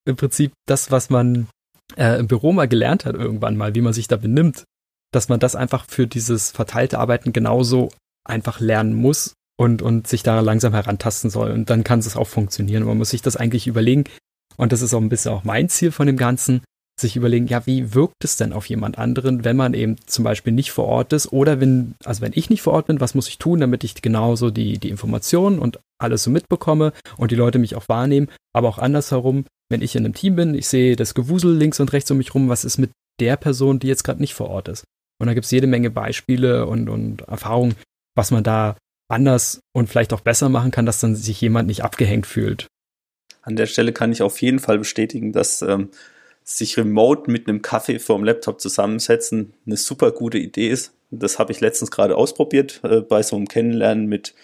Im 0.06 0.16
Prinzip 0.16 0.52
das, 0.66 0.90
was 0.90 1.10
man 1.10 1.48
äh, 1.96 2.18
im 2.18 2.28
Büro 2.28 2.52
mal 2.52 2.68
gelernt 2.68 3.04
hat 3.04 3.14
irgendwann 3.14 3.56
mal, 3.56 3.74
wie 3.74 3.80
man 3.80 3.92
sich 3.92 4.08
da 4.08 4.16
benimmt, 4.16 4.64
dass 5.12 5.28
man 5.28 5.40
das 5.40 5.56
einfach 5.56 5.84
für 5.86 6.06
dieses 6.06 6.50
verteilte 6.50 6.98
Arbeiten 6.98 7.32
genauso 7.32 7.90
einfach 8.24 8.60
lernen 8.60 8.94
muss 8.94 9.34
und, 9.58 9.82
und 9.82 10.06
sich 10.06 10.22
da 10.22 10.40
langsam 10.40 10.72
herantasten 10.72 11.30
soll. 11.30 11.50
Und 11.50 11.68
dann 11.68 11.84
kann 11.84 11.98
es 11.98 12.16
auch 12.16 12.28
funktionieren. 12.28 12.84
Man 12.84 12.98
muss 12.98 13.10
sich 13.10 13.22
das 13.22 13.36
eigentlich 13.36 13.66
überlegen. 13.66 14.04
Und 14.56 14.72
das 14.72 14.82
ist 14.82 14.94
auch 14.94 15.00
ein 15.00 15.08
bisschen 15.08 15.32
auch 15.32 15.44
mein 15.44 15.68
Ziel 15.68 15.90
von 15.90 16.06
dem 16.06 16.16
Ganzen, 16.16 16.62
sich 17.00 17.16
überlegen, 17.16 17.46
ja, 17.46 17.66
wie 17.66 17.94
wirkt 17.94 18.24
es 18.24 18.36
denn 18.36 18.52
auf 18.52 18.66
jemand 18.66 18.98
anderen, 18.98 19.44
wenn 19.44 19.56
man 19.56 19.74
eben 19.74 19.96
zum 20.06 20.24
Beispiel 20.24 20.52
nicht 20.52 20.70
vor 20.70 20.86
Ort 20.86 21.12
ist 21.12 21.32
oder 21.32 21.60
wenn, 21.60 21.94
also 22.04 22.22
wenn 22.22 22.32
ich 22.34 22.50
nicht 22.50 22.62
vor 22.62 22.72
Ort 22.74 22.86
bin, 22.86 23.00
was 23.00 23.14
muss 23.14 23.28
ich 23.28 23.38
tun, 23.38 23.60
damit 23.60 23.84
ich 23.84 24.00
genauso 24.02 24.50
die, 24.50 24.78
die 24.78 24.88
Informationen 24.88 25.58
und 25.58 25.80
alles 25.98 26.22
so 26.22 26.30
mitbekomme 26.30 26.92
und 27.16 27.30
die 27.30 27.36
Leute 27.36 27.58
mich 27.58 27.74
auch 27.74 27.88
wahrnehmen, 27.88 28.28
aber 28.54 28.68
auch 28.68 28.78
andersherum, 28.78 29.44
wenn 29.70 29.82
ich 29.82 29.96
in 29.96 30.04
einem 30.04 30.14
Team 30.14 30.36
bin, 30.36 30.54
ich 30.54 30.68
sehe 30.68 30.96
das 30.96 31.14
Gewusel 31.14 31.56
links 31.56 31.80
und 31.80 31.92
rechts 31.92 32.10
um 32.10 32.18
mich 32.18 32.34
rum, 32.34 32.48
was 32.48 32.64
ist 32.64 32.78
mit 32.78 32.90
der 33.20 33.36
Person, 33.36 33.78
die 33.78 33.86
jetzt 33.86 34.04
gerade 34.04 34.20
nicht 34.20 34.34
vor 34.34 34.48
Ort 34.50 34.68
ist? 34.68 34.84
Und 35.20 35.26
da 35.26 35.34
gibt 35.34 35.44
es 35.44 35.50
jede 35.50 35.66
Menge 35.66 35.90
Beispiele 35.90 36.66
und, 36.66 36.88
und 36.88 37.22
Erfahrungen, 37.22 37.74
was 38.16 38.30
man 38.30 38.42
da 38.42 38.76
anders 39.08 39.60
und 39.74 39.88
vielleicht 39.88 40.12
auch 40.12 40.20
besser 40.20 40.48
machen 40.48 40.70
kann, 40.70 40.86
dass 40.86 41.00
dann 41.00 41.14
sich 41.14 41.40
jemand 41.40 41.68
nicht 41.68 41.84
abgehängt 41.84 42.26
fühlt. 42.26 42.66
An 43.42 43.56
der 43.56 43.66
Stelle 43.66 43.92
kann 43.92 44.12
ich 44.12 44.22
auf 44.22 44.40
jeden 44.40 44.58
Fall 44.58 44.78
bestätigen, 44.78 45.32
dass 45.32 45.62
ähm, 45.62 45.90
sich 46.56 46.76
remote 46.76 47.30
mit 47.30 47.48
einem 47.48 47.62
Kaffee 47.62 47.98
vorm 47.98 48.24
Laptop 48.24 48.60
zusammensetzen 48.60 49.54
eine 49.66 49.76
super 49.76 50.10
gute 50.10 50.38
Idee 50.38 50.68
ist. 50.68 50.92
Das 51.10 51.38
habe 51.38 51.52
ich 51.52 51.60
letztens 51.60 51.90
gerade 51.90 52.16
ausprobiert 52.16 52.80
äh, 52.82 53.00
bei 53.00 53.22
so 53.22 53.36
einem 53.36 53.48
Kennenlernen 53.48 54.06
mit 54.06 54.34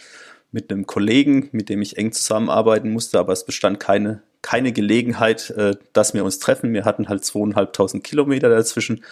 mit 0.53 0.71
einem 0.71 0.87
Kollegen, 0.87 1.49
mit 1.53 1.69
dem 1.69 1.83
ich 1.83 1.99
eng 1.99 2.13
zusammenarbeiten 2.13 2.91
musste, 2.91 3.19
aber 3.19 3.33
es 3.33 3.45
bestand 3.45 3.81
keine, 3.81 4.23
keine 4.41 4.73
Gelegenheit, 4.73 5.51
äh, 5.51 5.77
dass 5.93 6.15
wir 6.15 6.25
uns 6.25 6.39
treffen. 6.39 6.73
Wir 6.73 6.85
hatten 6.85 7.09
halt 7.09 7.25
zweieinhalbtausend 7.25 8.05
Kilometer 8.05 8.49
dazwischen. 8.49 9.05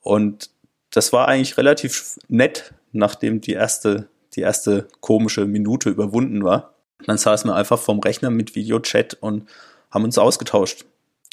Und 0.00 0.50
das 0.90 1.12
war 1.12 1.28
eigentlich 1.28 1.56
relativ 1.56 2.18
nett, 2.28 2.74
nachdem 2.92 3.40
die 3.40 3.52
erste, 3.52 4.08
die 4.34 4.40
erste 4.40 4.88
komische 5.00 5.46
Minute 5.46 5.88
überwunden 5.88 6.44
war. 6.44 6.74
Dann 7.06 7.16
saßen 7.16 7.48
wir 7.48 7.54
einfach 7.54 7.78
vorm 7.78 8.00
Rechner 8.00 8.30
mit 8.30 8.54
Videochat 8.54 9.16
und 9.20 9.48
haben 9.90 10.04
uns 10.04 10.18
ausgetauscht. 10.18 10.84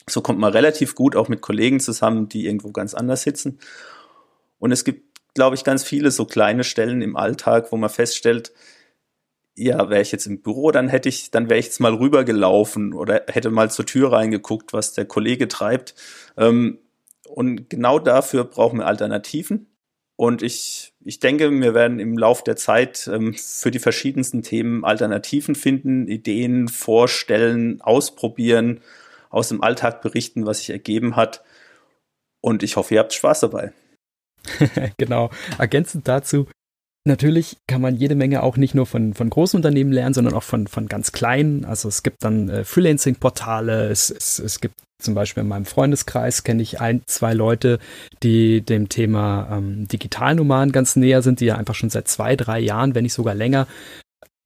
So 0.09 0.21
kommt 0.21 0.39
man 0.39 0.53
relativ 0.53 0.95
gut 0.95 1.15
auch 1.15 1.27
mit 1.27 1.41
Kollegen 1.41 1.79
zusammen, 1.79 2.29
die 2.29 2.45
irgendwo 2.45 2.71
ganz 2.71 2.93
anders 2.93 3.23
sitzen. 3.23 3.59
Und 4.59 4.71
es 4.71 4.83
gibt, 4.83 5.19
glaube 5.33 5.55
ich, 5.55 5.63
ganz 5.63 5.83
viele 5.83 6.11
so 6.11 6.25
kleine 6.25 6.63
Stellen 6.63 7.01
im 7.01 7.15
Alltag, 7.15 7.71
wo 7.71 7.77
man 7.77 7.89
feststellt, 7.89 8.53
ja, 9.55 9.89
wäre 9.89 10.01
ich 10.01 10.11
jetzt 10.11 10.27
im 10.27 10.41
Büro, 10.41 10.71
dann 10.71 10.87
hätte 10.87 11.09
ich, 11.09 11.31
dann 11.31 11.49
wäre 11.49 11.59
ich 11.59 11.65
jetzt 11.65 11.79
mal 11.79 11.93
rübergelaufen 11.93 12.93
oder 12.93 13.23
hätte 13.27 13.49
mal 13.49 13.71
zur 13.71 13.85
Tür 13.85 14.11
reingeguckt, 14.11 14.71
was 14.71 14.93
der 14.93 15.05
Kollege 15.05 15.47
treibt. 15.47 15.95
Ähm, 16.37 16.79
und 17.27 17.69
genau 17.69 17.99
dafür 17.99 18.43
brauchen 18.43 18.79
wir 18.79 18.85
Alternativen. 18.85 19.67
Und 20.15 20.41
ich, 20.41 20.93
ich 21.03 21.19
denke, 21.19 21.51
wir 21.51 21.73
werden 21.73 21.99
im 21.99 22.17
Lauf 22.17 22.43
der 22.43 22.55
Zeit 22.55 23.09
ähm, 23.11 23.33
für 23.35 23.71
die 23.71 23.79
verschiedensten 23.79 24.41
Themen 24.41 24.85
Alternativen 24.85 25.55
finden, 25.55 26.07
Ideen 26.07 26.67
vorstellen, 26.67 27.81
ausprobieren, 27.81 28.81
aus 29.29 29.49
dem 29.49 29.61
Alltag 29.61 30.01
berichten, 30.01 30.45
was 30.45 30.59
sich 30.59 30.69
ergeben 30.69 31.15
hat. 31.15 31.43
Und 32.41 32.63
ich 32.63 32.75
hoffe, 32.75 32.93
ihr 32.93 32.99
habt 32.99 33.13
Spaß 33.13 33.41
dabei. 33.41 33.73
genau. 34.97 35.29
Ergänzend 35.57 36.07
dazu, 36.07 36.47
natürlich 37.05 37.57
kann 37.67 37.81
man 37.81 37.95
jede 37.95 38.15
Menge 38.15 38.43
auch 38.43 38.57
nicht 38.57 38.75
nur 38.75 38.85
von, 38.85 39.13
von 39.13 39.29
großen 39.29 39.57
Unternehmen 39.57 39.91
lernen, 39.91 40.13
sondern 40.13 40.33
auch 40.33 40.43
von, 40.43 40.67
von 40.67 40.87
ganz 40.87 41.11
kleinen. 41.11 41.65
Also 41.65 41.87
es 41.87 42.03
gibt 42.03 42.23
dann 42.23 42.49
äh, 42.49 42.63
Freelancing-Portale, 42.63 43.89
es, 43.89 44.09
es, 44.09 44.39
es 44.39 44.61
gibt 44.61 44.75
zum 44.99 45.13
Beispiel 45.13 45.41
in 45.41 45.49
meinem 45.49 45.65
Freundeskreis 45.65 46.43
kenne 46.43 46.63
ich 46.63 46.81
ein, 46.81 47.03
zwei 47.05 47.33
Leute, 47.33 47.79
die 48.23 48.61
dem 48.61 48.89
Thema 48.89 49.47
ähm, 49.51 49.87
Digitalnomaden 49.87 50.71
ganz 50.71 50.95
näher 50.95 51.21
sind, 51.21 51.39
die 51.39 51.45
ja 51.45 51.55
einfach 51.55 51.75
schon 51.75 51.91
seit 51.91 52.07
zwei, 52.07 52.35
drei 52.35 52.59
Jahren, 52.59 52.95
wenn 52.95 53.03
nicht 53.03 53.13
sogar 53.13 53.35
länger, 53.35 53.67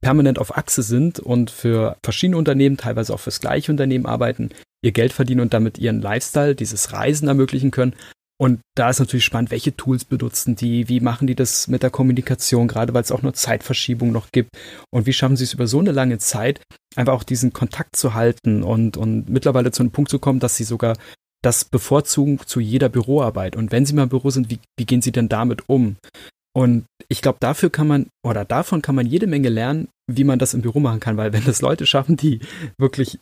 permanent 0.01 0.39
auf 0.39 0.57
Achse 0.57 0.83
sind 0.83 1.19
und 1.19 1.51
für 1.51 1.95
verschiedene 2.03 2.37
Unternehmen, 2.37 2.75
teilweise 2.75 3.13
auch 3.13 3.19
fürs 3.19 3.39
gleiche 3.39 3.71
Unternehmen 3.71 4.05
arbeiten, 4.05 4.49
ihr 4.83 4.91
Geld 4.91 5.13
verdienen 5.13 5.41
und 5.41 5.53
damit 5.53 5.77
ihren 5.77 6.01
Lifestyle, 6.01 6.55
dieses 6.55 6.91
Reisen 6.93 7.27
ermöglichen 7.27 7.71
können. 7.71 7.95
Und 8.41 8.59
da 8.75 8.89
ist 8.89 8.97
natürlich 8.97 9.25
spannend, 9.25 9.51
welche 9.51 9.75
Tools 9.75 10.03
benutzen 10.03 10.55
die, 10.55 10.89
wie 10.89 10.99
machen 10.99 11.27
die 11.27 11.35
das 11.35 11.67
mit 11.67 11.83
der 11.83 11.91
Kommunikation, 11.91 12.67
gerade 12.67 12.91
weil 12.91 13.03
es 13.03 13.11
auch 13.11 13.21
nur 13.21 13.35
Zeitverschiebung 13.35 14.11
noch 14.11 14.31
gibt. 14.31 14.49
Und 14.89 15.05
wie 15.05 15.13
schaffen 15.13 15.37
sie 15.37 15.43
es 15.43 15.53
über 15.53 15.67
so 15.67 15.79
eine 15.79 15.91
lange 15.91 16.17
Zeit, 16.17 16.59
einfach 16.95 17.13
auch 17.13 17.23
diesen 17.23 17.53
Kontakt 17.53 17.95
zu 17.95 18.15
halten 18.15 18.63
und, 18.63 18.97
und 18.97 19.29
mittlerweile 19.29 19.71
zu 19.71 19.83
einem 19.83 19.91
Punkt 19.91 20.09
zu 20.09 20.17
kommen, 20.17 20.39
dass 20.39 20.57
sie 20.57 20.63
sogar 20.63 20.97
das 21.43 21.65
bevorzugen 21.65 22.39
zu 22.43 22.59
jeder 22.59 22.89
Büroarbeit. 22.89 23.55
Und 23.55 23.71
wenn 23.71 23.85
sie 23.85 23.93
mal 23.93 24.03
im 24.03 24.09
Büro 24.09 24.31
sind, 24.31 24.49
wie, 24.49 24.59
wie 24.75 24.85
gehen 24.85 25.03
sie 25.03 25.11
denn 25.11 25.29
damit 25.29 25.69
um? 25.69 25.97
Und 26.53 26.85
ich 27.09 27.21
glaube, 27.21 27.37
dafür 27.39 27.69
kann 27.69 27.87
man, 27.87 28.07
oder 28.25 28.43
davon 28.43 28.81
kann 28.81 28.95
man 28.95 29.05
jede 29.05 29.27
Menge 29.27 29.49
lernen, 29.49 29.87
wie 30.11 30.23
man 30.23 30.39
das 30.39 30.55
im 30.55 30.61
Büro 30.61 30.79
machen 30.79 30.99
kann, 30.99 31.15
weil 31.17 31.31
wenn 31.31 31.45
das 31.45 31.61
Leute 31.61 31.85
schaffen, 31.85 32.17
die 32.17 32.39
wirklich 32.79 33.19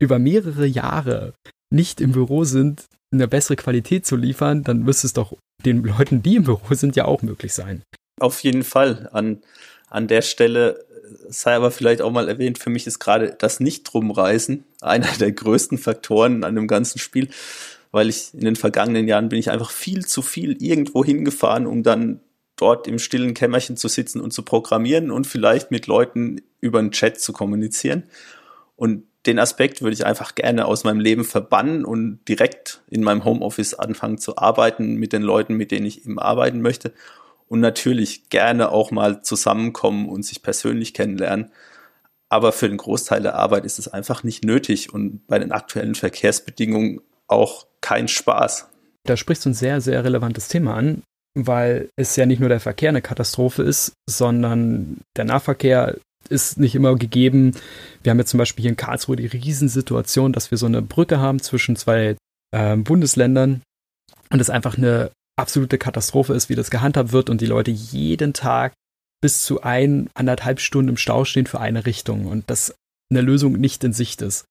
über 0.00 0.18
mehrere 0.18 0.66
Jahre 0.66 1.34
nicht 1.70 2.00
im 2.00 2.12
Büro 2.12 2.42
sind, 2.44 2.86
eine 3.12 3.28
bessere 3.28 3.56
Qualität 3.56 4.06
zu 4.06 4.16
liefern, 4.16 4.64
dann 4.64 4.82
müsste 4.82 5.06
es 5.06 5.12
doch 5.12 5.36
den 5.64 5.84
Leuten, 5.84 6.22
die 6.22 6.36
im 6.36 6.44
Büro 6.44 6.74
sind, 6.74 6.96
ja 6.96 7.04
auch 7.04 7.22
möglich 7.22 7.54
sein. 7.54 7.82
Auf 8.18 8.40
jeden 8.40 8.64
Fall. 8.64 9.08
An, 9.12 9.42
an 9.88 10.08
der 10.08 10.22
Stelle 10.22 10.84
sei 11.28 11.54
aber 11.54 11.70
vielleicht 11.70 12.02
auch 12.02 12.10
mal 12.10 12.28
erwähnt, 12.28 12.58
für 12.58 12.70
mich 12.70 12.86
ist 12.86 12.98
gerade 12.98 13.34
das 13.38 13.60
Nicht-Drumreisen 13.60 14.64
einer 14.80 15.10
der 15.18 15.32
größten 15.32 15.78
Faktoren 15.78 16.44
an 16.44 16.54
dem 16.54 16.68
ganzen 16.68 16.98
Spiel, 16.98 17.28
weil 17.90 18.08
ich 18.08 18.32
in 18.32 18.40
den 18.40 18.56
vergangenen 18.56 19.08
Jahren 19.08 19.28
bin 19.28 19.38
ich 19.38 19.50
einfach 19.50 19.70
viel 19.70 20.06
zu 20.06 20.22
viel 20.22 20.62
irgendwo 20.62 21.04
hingefahren, 21.04 21.66
um 21.66 21.82
dann 21.82 22.20
dort 22.56 22.86
im 22.86 22.98
stillen 22.98 23.34
Kämmerchen 23.34 23.76
zu 23.76 23.88
sitzen 23.88 24.20
und 24.20 24.32
zu 24.32 24.42
programmieren 24.42 25.10
und 25.10 25.26
vielleicht 25.26 25.70
mit 25.70 25.86
Leuten 25.86 26.42
über 26.60 26.78
einen 26.78 26.92
Chat 26.92 27.20
zu 27.20 27.32
kommunizieren. 27.32 28.04
Und 28.76 29.04
den 29.26 29.38
Aspekt 29.38 29.82
würde 29.82 29.94
ich 29.94 30.06
einfach 30.06 30.34
gerne 30.34 30.64
aus 30.64 30.84
meinem 30.84 31.00
Leben 31.00 31.24
verbannen 31.24 31.84
und 31.84 32.20
direkt 32.26 32.82
in 32.88 33.02
meinem 33.02 33.24
Homeoffice 33.24 33.74
anfangen 33.74 34.18
zu 34.18 34.38
arbeiten 34.38 34.94
mit 34.94 35.12
den 35.12 35.22
Leuten, 35.22 35.54
mit 35.54 35.70
denen 35.70 35.86
ich 35.86 36.04
eben 36.04 36.18
arbeiten 36.18 36.62
möchte. 36.62 36.92
Und 37.46 37.60
natürlich 37.60 38.30
gerne 38.30 38.70
auch 38.70 38.90
mal 38.90 39.22
zusammenkommen 39.22 40.08
und 40.08 40.24
sich 40.24 40.42
persönlich 40.42 40.94
kennenlernen. 40.94 41.50
Aber 42.28 42.52
für 42.52 42.68
den 42.68 42.78
Großteil 42.78 43.22
der 43.22 43.34
Arbeit 43.34 43.64
ist 43.64 43.78
es 43.78 43.88
einfach 43.88 44.22
nicht 44.22 44.44
nötig 44.44 44.94
und 44.94 45.26
bei 45.26 45.38
den 45.38 45.50
aktuellen 45.50 45.96
Verkehrsbedingungen 45.96 47.00
auch 47.26 47.66
kein 47.80 48.08
Spaß. 48.08 48.68
Da 49.04 49.16
sprichst 49.16 49.44
du 49.44 49.50
ein 49.50 49.54
sehr, 49.54 49.80
sehr 49.80 50.04
relevantes 50.04 50.48
Thema 50.48 50.74
an, 50.74 51.02
weil 51.34 51.90
es 51.96 52.14
ja 52.16 52.26
nicht 52.26 52.38
nur 52.38 52.48
der 52.48 52.60
Verkehr 52.60 52.90
eine 52.90 53.02
Katastrophe 53.02 53.62
ist, 53.62 53.92
sondern 54.08 54.98
der 55.16 55.24
Nahverkehr 55.24 55.96
ist 56.30 56.58
nicht 56.58 56.74
immer 56.74 56.96
gegeben. 56.96 57.52
Wir 58.02 58.10
haben 58.10 58.18
jetzt 58.18 58.30
zum 58.30 58.38
Beispiel 58.38 58.62
hier 58.62 58.70
in 58.70 58.76
Karlsruhe 58.76 59.16
die 59.16 59.26
Riesensituation, 59.26 60.32
dass 60.32 60.50
wir 60.50 60.58
so 60.58 60.66
eine 60.66 60.82
Brücke 60.82 61.18
haben 61.18 61.40
zwischen 61.40 61.76
zwei 61.76 62.16
äh, 62.52 62.76
Bundesländern 62.76 63.62
und 64.30 64.40
es 64.40 64.50
einfach 64.50 64.78
eine 64.78 65.10
absolute 65.36 65.78
Katastrophe 65.78 66.34
ist, 66.34 66.48
wie 66.48 66.54
das 66.54 66.70
gehandhabt 66.70 67.12
wird 67.12 67.30
und 67.30 67.40
die 67.40 67.46
Leute 67.46 67.70
jeden 67.70 68.32
Tag 68.32 68.72
bis 69.20 69.42
zu 69.42 69.62
ein, 69.62 70.08
anderthalb 70.14 70.60
Stunden 70.60 70.90
im 70.90 70.96
Stau 70.96 71.24
stehen 71.24 71.46
für 71.46 71.60
eine 71.60 71.86
Richtung 71.86 72.26
und 72.26 72.48
dass 72.48 72.74
eine 73.10 73.20
Lösung 73.20 73.52
nicht 73.52 73.82
in 73.84 73.92
Sicht 73.92 74.22
ist. 74.22 74.44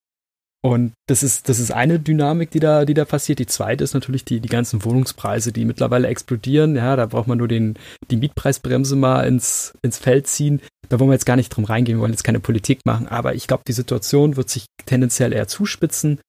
Und 0.61 0.91
das 1.07 1.23
ist, 1.23 1.47
das 1.47 1.57
ist 1.57 1.71
eine 1.71 1.99
Dynamik, 1.99 2.51
die 2.51 2.59
da, 2.59 2.83
die 2.83 2.93
da 2.93 3.05
passiert. 3.05 3.39
Die 3.39 3.45
zweite 3.45 3.83
ist 3.83 3.93
natürlich 3.93 4.25
die, 4.25 4.41
die 4.41 4.49
ganzen 4.49 4.83
Wohnungspreise, 4.83 5.53
die 5.53 5.63
mittlerweile 5.63 6.09
explodieren. 6.09 6.75
Ja, 6.75 6.97
da 6.97 7.05
braucht 7.05 7.27
man 7.27 7.37
nur 7.37 7.47
den, 7.47 7.79
die 8.11 8.17
Mietpreisbremse 8.17 8.97
mal 8.97 9.25
ins, 9.25 9.73
ins 9.81 9.97
Feld 9.97 10.27
ziehen. 10.27 10.61
Da 10.89 10.99
wollen 10.99 11.09
wir 11.09 11.13
jetzt 11.15 11.25
gar 11.25 11.37
nicht 11.37 11.49
drum 11.49 11.63
reingehen. 11.63 11.97
Wir 11.97 12.01
wollen 12.01 12.11
jetzt 12.11 12.25
keine 12.25 12.41
Politik 12.41 12.81
machen. 12.85 13.07
Aber 13.07 13.35
ich 13.35 13.47
glaube, 13.47 13.63
die 13.67 13.73
Situation 13.73 14.35
wird 14.35 14.49
sich 14.49 14.65
tendenziell 14.85 15.31
eher 15.31 15.47
zuspitzen. 15.47 16.19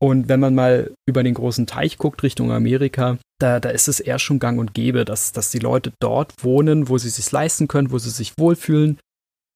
Und 0.00 0.28
wenn 0.28 0.40
man 0.40 0.54
mal 0.54 0.92
über 1.06 1.22
den 1.22 1.34
großen 1.34 1.66
Teich 1.66 1.98
guckt 1.98 2.22
Richtung 2.22 2.52
Amerika, 2.52 3.18
da, 3.40 3.60
da 3.60 3.70
ist 3.70 3.88
es 3.88 4.00
eher 4.00 4.18
schon 4.18 4.38
gang 4.38 4.58
und 4.58 4.74
gäbe, 4.74 5.04
dass, 5.04 5.32
dass 5.32 5.50
die 5.50 5.58
Leute 5.58 5.92
dort 6.00 6.32
wohnen, 6.40 6.88
wo 6.88 6.98
sie 6.98 7.08
sich 7.08 7.30
leisten 7.30 7.68
können, 7.68 7.90
wo 7.90 7.98
sie 7.98 8.10
sich 8.10 8.32
wohlfühlen, 8.38 8.98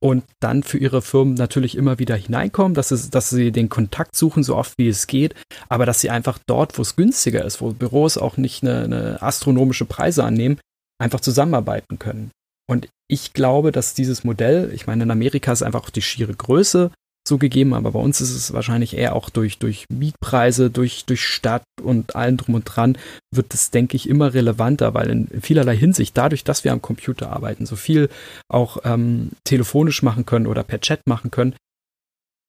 und 0.02 0.24
dann 0.40 0.64
für 0.64 0.78
ihre 0.78 1.00
Firmen 1.00 1.34
natürlich 1.34 1.76
immer 1.76 2.00
wieder 2.00 2.16
hineinkommen, 2.16 2.74
dass, 2.74 2.90
es, 2.90 3.10
dass 3.10 3.30
sie 3.30 3.52
den 3.52 3.68
Kontakt 3.68 4.16
suchen, 4.16 4.42
so 4.42 4.56
oft 4.56 4.76
wie 4.76 4.88
es 4.88 5.06
geht, 5.06 5.34
aber 5.68 5.86
dass 5.86 6.00
sie 6.00 6.10
einfach 6.10 6.40
dort, 6.44 6.76
wo 6.76 6.82
es 6.82 6.96
günstiger 6.96 7.44
ist, 7.44 7.60
wo 7.60 7.70
Büros 7.70 8.18
auch 8.18 8.36
nicht 8.36 8.64
eine, 8.64 8.82
eine 8.82 9.22
astronomische 9.22 9.84
Preise 9.84 10.24
annehmen, 10.24 10.58
einfach 11.00 11.20
zusammenarbeiten 11.20 12.00
können. 12.00 12.32
Und 12.68 12.88
ich 13.08 13.32
glaube, 13.32 13.70
dass 13.70 13.94
dieses 13.94 14.24
Modell, 14.24 14.72
ich 14.74 14.88
meine, 14.88 15.04
in 15.04 15.10
Amerika 15.12 15.52
ist 15.52 15.62
einfach 15.62 15.84
auch 15.84 15.90
die 15.90 16.02
schiere 16.02 16.34
Größe 16.34 16.90
so 17.26 17.38
gegeben, 17.38 17.74
aber 17.74 17.92
bei 17.92 18.00
uns 18.00 18.20
ist 18.20 18.34
es 18.34 18.52
wahrscheinlich 18.52 18.96
eher 18.96 19.14
auch 19.14 19.30
durch, 19.30 19.58
durch 19.58 19.86
Mietpreise, 19.88 20.70
durch, 20.70 21.04
durch 21.04 21.24
Stadt 21.24 21.62
und 21.80 22.16
allem 22.16 22.36
drum 22.36 22.56
und 22.56 22.64
dran, 22.64 22.98
wird 23.32 23.54
es, 23.54 23.70
denke 23.70 23.96
ich, 23.96 24.08
immer 24.08 24.34
relevanter, 24.34 24.94
weil 24.94 25.10
in 25.10 25.40
vielerlei 25.40 25.76
Hinsicht, 25.76 26.16
dadurch, 26.16 26.44
dass 26.44 26.64
wir 26.64 26.72
am 26.72 26.82
Computer 26.82 27.30
arbeiten, 27.30 27.66
so 27.66 27.76
viel 27.76 28.08
auch 28.48 28.78
ähm, 28.84 29.30
telefonisch 29.44 30.02
machen 30.02 30.26
können 30.26 30.46
oder 30.46 30.64
per 30.64 30.80
Chat 30.80 31.00
machen 31.06 31.30
können, 31.30 31.54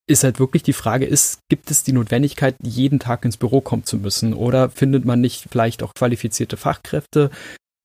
ist 0.08 0.24
halt 0.24 0.40
wirklich 0.40 0.64
die 0.64 0.74
Frage, 0.74 1.06
ist, 1.06 1.40
gibt 1.50 1.72
es 1.72 1.84
die 1.84 1.94
Notwendigkeit, 1.94 2.56
jeden 2.62 3.00
Tag 3.00 3.24
ins 3.24 3.38
Büro 3.38 3.62
kommen 3.62 3.86
zu 3.86 3.98
müssen? 3.98 4.34
Oder 4.34 4.70
findet 4.70 5.06
man 5.06 5.22
nicht 5.22 5.46
vielleicht 5.50 5.82
auch 5.82 5.94
qualifizierte 5.94 6.58
Fachkräfte, 6.58 7.30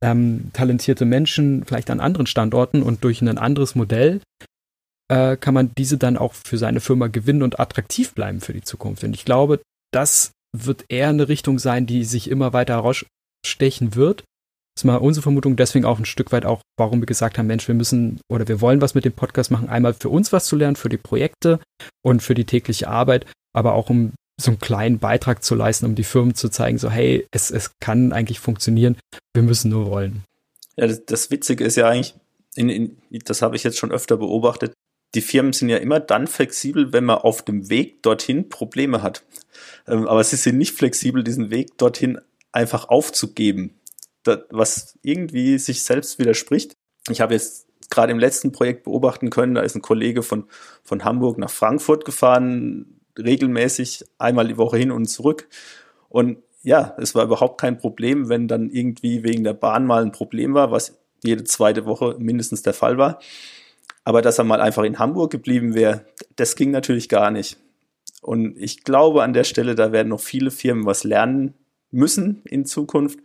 ähm, 0.02 0.50
talentierte 0.52 1.04
Menschen, 1.04 1.64
vielleicht 1.64 1.90
an 1.90 2.00
anderen 2.00 2.26
Standorten 2.26 2.82
und 2.82 3.04
durch 3.04 3.20
ein 3.20 3.38
anderes 3.38 3.74
Modell 3.74 4.20
äh, 5.08 5.36
kann 5.36 5.54
man 5.54 5.72
diese 5.76 5.98
dann 5.98 6.16
auch 6.16 6.34
für 6.34 6.58
seine 6.58 6.80
Firma 6.80 7.08
gewinnen 7.08 7.42
und 7.42 7.60
attraktiv 7.60 8.12
bleiben 8.14 8.40
für 8.40 8.52
die 8.52 8.62
Zukunft. 8.62 9.04
Und 9.04 9.14
ich 9.14 9.24
glaube, 9.24 9.60
das 9.92 10.32
wird 10.56 10.84
eher 10.88 11.08
eine 11.08 11.28
Richtung 11.28 11.58
sein, 11.58 11.86
die 11.86 12.04
sich 12.04 12.30
immer 12.30 12.52
weiter 12.52 12.74
herausstechen 12.74 13.94
wird. 13.94 14.20
Das 14.74 14.82
ist 14.82 14.84
mal 14.84 14.96
unsere 14.96 15.22
Vermutung, 15.22 15.56
deswegen 15.56 15.84
auch 15.84 15.98
ein 15.98 16.04
Stück 16.04 16.30
weit 16.30 16.46
auch, 16.46 16.60
warum 16.78 17.00
wir 17.00 17.06
gesagt 17.06 17.36
haben, 17.36 17.48
Mensch, 17.48 17.66
wir 17.66 17.74
müssen 17.74 18.20
oder 18.30 18.46
wir 18.46 18.60
wollen 18.60 18.80
was 18.80 18.94
mit 18.94 19.04
dem 19.04 19.12
Podcast 19.12 19.50
machen, 19.50 19.68
einmal 19.68 19.94
für 19.94 20.08
uns 20.08 20.32
was 20.32 20.46
zu 20.46 20.56
lernen, 20.56 20.76
für 20.76 20.88
die 20.88 20.98
Projekte 20.98 21.58
und 22.02 22.22
für 22.22 22.34
die 22.34 22.44
tägliche 22.44 22.88
Arbeit, 22.88 23.26
aber 23.52 23.74
auch 23.74 23.90
um 23.90 24.12
so 24.40 24.52
einen 24.52 24.60
kleinen 24.60 25.00
Beitrag 25.00 25.42
zu 25.42 25.56
leisten, 25.56 25.84
um 25.86 25.96
die 25.96 26.04
Firmen 26.04 26.36
zu 26.36 26.48
zeigen, 26.48 26.78
so 26.78 26.90
hey, 26.90 27.26
es, 27.32 27.50
es 27.50 27.72
kann 27.80 28.12
eigentlich 28.12 28.38
funktionieren, 28.38 28.96
wir 29.34 29.42
müssen 29.42 29.70
nur 29.70 29.86
wollen. 29.86 30.22
Ja, 30.76 30.86
das, 30.86 31.04
das 31.04 31.30
Witzige 31.32 31.64
ist 31.64 31.76
ja 31.76 31.88
eigentlich, 31.88 32.14
in, 32.54 32.68
in, 32.68 32.96
das 33.24 33.42
habe 33.42 33.56
ich 33.56 33.64
jetzt 33.64 33.78
schon 33.78 33.90
öfter 33.90 34.16
beobachtet, 34.16 34.74
die 35.14 35.20
Firmen 35.20 35.52
sind 35.52 35.68
ja 35.68 35.78
immer 35.78 36.00
dann 36.00 36.26
flexibel, 36.26 36.92
wenn 36.92 37.04
man 37.04 37.18
auf 37.18 37.42
dem 37.42 37.70
Weg 37.70 38.02
dorthin 38.02 38.48
Probleme 38.48 39.02
hat. 39.02 39.24
Ähm, 39.86 40.06
aber 40.06 40.22
sie 40.22 40.36
sind 40.36 40.58
nicht 40.58 40.76
flexibel, 40.76 41.24
diesen 41.24 41.50
Weg 41.50 41.78
dorthin 41.78 42.20
einfach 42.52 42.88
aufzugeben, 42.88 43.78
was 44.50 44.98
irgendwie 45.02 45.58
sich 45.58 45.82
selbst 45.82 46.18
widerspricht. 46.18 46.72
Ich 47.08 47.20
habe 47.20 47.34
jetzt 47.34 47.66
gerade 47.90 48.12
im 48.12 48.18
letzten 48.18 48.52
Projekt 48.52 48.84
beobachten 48.84 49.30
können. 49.30 49.54
Da 49.54 49.62
ist 49.62 49.74
ein 49.74 49.82
Kollege 49.82 50.22
von, 50.22 50.44
von 50.82 51.04
Hamburg 51.04 51.38
nach 51.38 51.50
Frankfurt 51.50 52.04
gefahren, 52.04 53.00
regelmäßig 53.18 54.04
einmal 54.18 54.48
die 54.48 54.58
Woche 54.58 54.76
hin 54.76 54.90
und 54.90 55.06
zurück. 55.06 55.48
Und 56.08 56.38
ja, 56.62 56.94
es 56.98 57.14
war 57.14 57.24
überhaupt 57.24 57.60
kein 57.60 57.78
Problem, 57.78 58.28
wenn 58.28 58.48
dann 58.48 58.70
irgendwie 58.70 59.22
wegen 59.22 59.44
der 59.44 59.54
Bahn 59.54 59.86
mal 59.86 60.02
ein 60.02 60.12
Problem 60.12 60.54
war, 60.54 60.70
was 60.70 60.98
jede 61.24 61.44
zweite 61.44 61.86
Woche 61.86 62.16
mindestens 62.18 62.62
der 62.62 62.74
Fall 62.74 62.98
war. 62.98 63.20
Aber 64.08 64.22
dass 64.22 64.38
er 64.38 64.44
mal 64.44 64.62
einfach 64.62 64.84
in 64.84 64.98
Hamburg 64.98 65.30
geblieben 65.30 65.74
wäre, 65.74 66.06
das 66.36 66.56
ging 66.56 66.70
natürlich 66.70 67.10
gar 67.10 67.30
nicht. 67.30 67.58
Und 68.22 68.56
ich 68.56 68.82
glaube 68.82 69.22
an 69.22 69.34
der 69.34 69.44
Stelle, 69.44 69.74
da 69.74 69.92
werden 69.92 70.08
noch 70.08 70.20
viele 70.20 70.50
Firmen 70.50 70.86
was 70.86 71.04
lernen 71.04 71.52
müssen 71.90 72.40
in 72.46 72.64
Zukunft. 72.64 73.18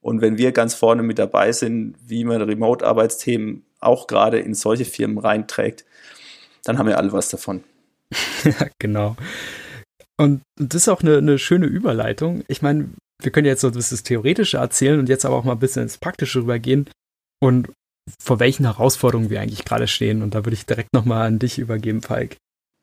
Und 0.00 0.20
wenn 0.20 0.38
wir 0.38 0.52
ganz 0.52 0.72
vorne 0.74 1.02
mit 1.02 1.18
dabei 1.18 1.50
sind, 1.50 1.96
wie 2.00 2.22
man 2.22 2.40
Remote-Arbeitsthemen 2.40 3.64
auch 3.80 4.06
gerade 4.06 4.38
in 4.38 4.54
solche 4.54 4.84
Firmen 4.84 5.18
reinträgt, 5.18 5.84
dann 6.62 6.78
haben 6.78 6.86
wir 6.86 6.98
alle 6.98 7.12
was 7.12 7.30
davon. 7.30 7.64
ja, 8.44 8.68
genau. 8.78 9.16
Und 10.16 10.42
das 10.54 10.82
ist 10.82 10.88
auch 10.88 11.02
eine, 11.02 11.18
eine 11.18 11.40
schöne 11.40 11.66
Überleitung. 11.66 12.44
Ich 12.46 12.62
meine, 12.62 12.90
wir 13.20 13.32
können 13.32 13.48
jetzt 13.48 13.62
so 13.62 13.70
das 13.70 13.90
Theoretische 14.04 14.58
erzählen 14.58 15.00
und 15.00 15.08
jetzt 15.08 15.24
aber 15.24 15.34
auch 15.34 15.44
mal 15.44 15.54
ein 15.54 15.58
bisschen 15.58 15.82
ins 15.82 15.98
Praktische 15.98 16.38
rübergehen 16.38 16.88
und 17.42 17.68
vor 18.18 18.40
welchen 18.40 18.64
Herausforderungen 18.64 19.30
wir 19.30 19.40
eigentlich 19.40 19.64
gerade 19.64 19.88
stehen. 19.88 20.22
Und 20.22 20.34
da 20.34 20.44
würde 20.44 20.54
ich 20.54 20.66
direkt 20.66 20.92
nochmal 20.92 21.26
an 21.26 21.38
dich 21.38 21.58
übergeben, 21.58 22.02
Falk. 22.02 22.36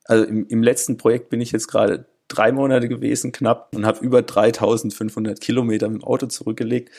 Also 0.06 0.26
im, 0.26 0.48
im 0.48 0.64
letzten 0.64 0.98
Projekt 0.98 1.30
bin 1.30 1.42
ich 1.42 1.52
jetzt 1.52 1.68
gerade 1.68 2.06
drei 2.28 2.52
Monate 2.52 2.88
gewesen, 2.88 3.32
knapp, 3.32 3.76
und 3.76 3.86
habe 3.86 4.04
über 4.04 4.22
3500 4.22 5.40
Kilometer 5.40 5.90
mit 5.90 6.02
dem 6.02 6.06
Auto 6.06 6.28
zurückgelegt. 6.28 6.92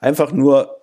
Einfach 0.00 0.32
nur, 0.32 0.80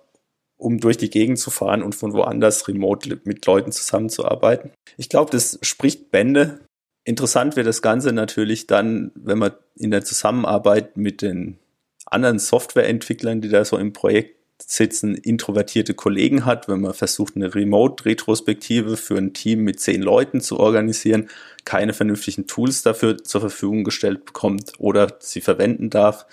um 0.56 0.78
durch 0.78 0.96
die 0.96 1.10
Gegend 1.10 1.38
zu 1.38 1.50
fahren 1.50 1.82
und 1.82 1.94
von 1.94 2.12
woanders 2.12 2.68
remote 2.68 3.20
mit 3.24 3.44
Leuten 3.46 3.72
zusammenzuarbeiten. 3.72 4.70
Ich 4.96 5.08
glaube, 5.08 5.30
das 5.30 5.58
spricht 5.62 6.10
Bände. 6.10 6.60
Interessant 7.04 7.56
wird 7.56 7.66
das 7.66 7.82
Ganze 7.82 8.12
natürlich 8.12 8.66
dann, 8.66 9.10
wenn 9.14 9.38
man 9.38 9.52
in 9.76 9.90
der 9.90 10.04
Zusammenarbeit 10.04 10.96
mit 10.96 11.22
den 11.22 11.58
anderen 12.06 12.38
Softwareentwicklern, 12.38 13.40
die 13.40 13.48
da 13.48 13.64
so 13.64 13.76
im 13.78 13.92
Projekt 13.92 14.36
sitzen, 14.66 15.14
introvertierte 15.14 15.94
Kollegen 15.94 16.44
hat, 16.44 16.68
wenn 16.68 16.80
man 16.80 16.94
versucht, 16.94 17.36
eine 17.36 17.54
Remote-Retrospektive 17.54 18.96
für 18.96 19.16
ein 19.16 19.32
Team 19.32 19.60
mit 19.60 19.80
zehn 19.80 20.02
Leuten 20.02 20.40
zu 20.40 20.58
organisieren, 20.58 21.28
keine 21.64 21.92
vernünftigen 21.92 22.46
Tools 22.46 22.82
dafür 22.82 23.22
zur 23.22 23.40
Verfügung 23.40 23.84
gestellt 23.84 24.24
bekommt 24.24 24.72
oder 24.78 25.16
sie 25.20 25.40
verwenden 25.40 25.90
darf. 25.90 26.26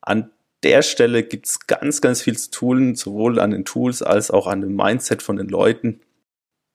An 0.00 0.30
der 0.62 0.82
Stelle 0.82 1.22
gibt 1.22 1.46
es 1.46 1.66
ganz, 1.66 2.00
ganz 2.00 2.22
viel 2.22 2.36
zu 2.36 2.50
tun, 2.50 2.94
sowohl 2.94 3.40
an 3.40 3.50
den 3.50 3.64
Tools 3.64 4.02
als 4.02 4.30
auch 4.30 4.46
an 4.46 4.60
dem 4.60 4.76
Mindset 4.76 5.22
von 5.22 5.36
den 5.36 5.48
Leuten. 5.48 6.00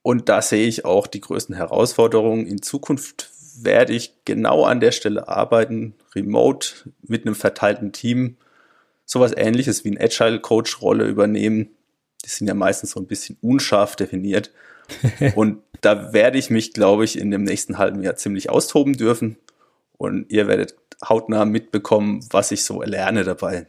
Und 0.01 0.29
da 0.29 0.41
sehe 0.41 0.67
ich 0.67 0.85
auch 0.85 1.07
die 1.07 1.21
größten 1.21 1.55
Herausforderungen. 1.55 2.45
In 2.47 2.61
Zukunft 2.61 3.29
werde 3.61 3.93
ich 3.93 4.13
genau 4.25 4.65
an 4.65 4.79
der 4.79 4.91
Stelle 4.91 5.27
arbeiten, 5.27 5.95
remote 6.15 6.91
mit 7.01 7.25
einem 7.25 7.35
verteilten 7.35 7.91
Team 7.91 8.37
sowas 9.07 9.31
ähnliches 9.35 9.83
wie 9.83 9.91
ein 9.91 9.99
Agile-Coach-Rolle 9.99 11.05
übernehmen. 11.05 11.69
Die 12.23 12.29
sind 12.29 12.47
ja 12.47 12.53
meistens 12.53 12.91
so 12.91 12.99
ein 12.99 13.07
bisschen 13.07 13.37
unscharf 13.41 13.95
definiert. 13.95 14.51
und 15.35 15.63
da 15.81 16.13
werde 16.13 16.37
ich 16.37 16.49
mich, 16.49 16.73
glaube 16.73 17.05
ich, 17.05 17.17
in 17.17 17.31
dem 17.31 17.43
nächsten 17.43 17.77
halben 17.77 18.03
Jahr 18.03 18.15
ziemlich 18.15 18.49
austoben 18.49 18.93
dürfen. 18.93 19.37
Und 19.97 20.31
ihr 20.31 20.47
werdet 20.47 20.75
hautnah 21.07 21.45
mitbekommen, 21.45 22.25
was 22.29 22.51
ich 22.51 22.63
so 22.63 22.81
erlerne 22.81 23.23
dabei. 23.23 23.65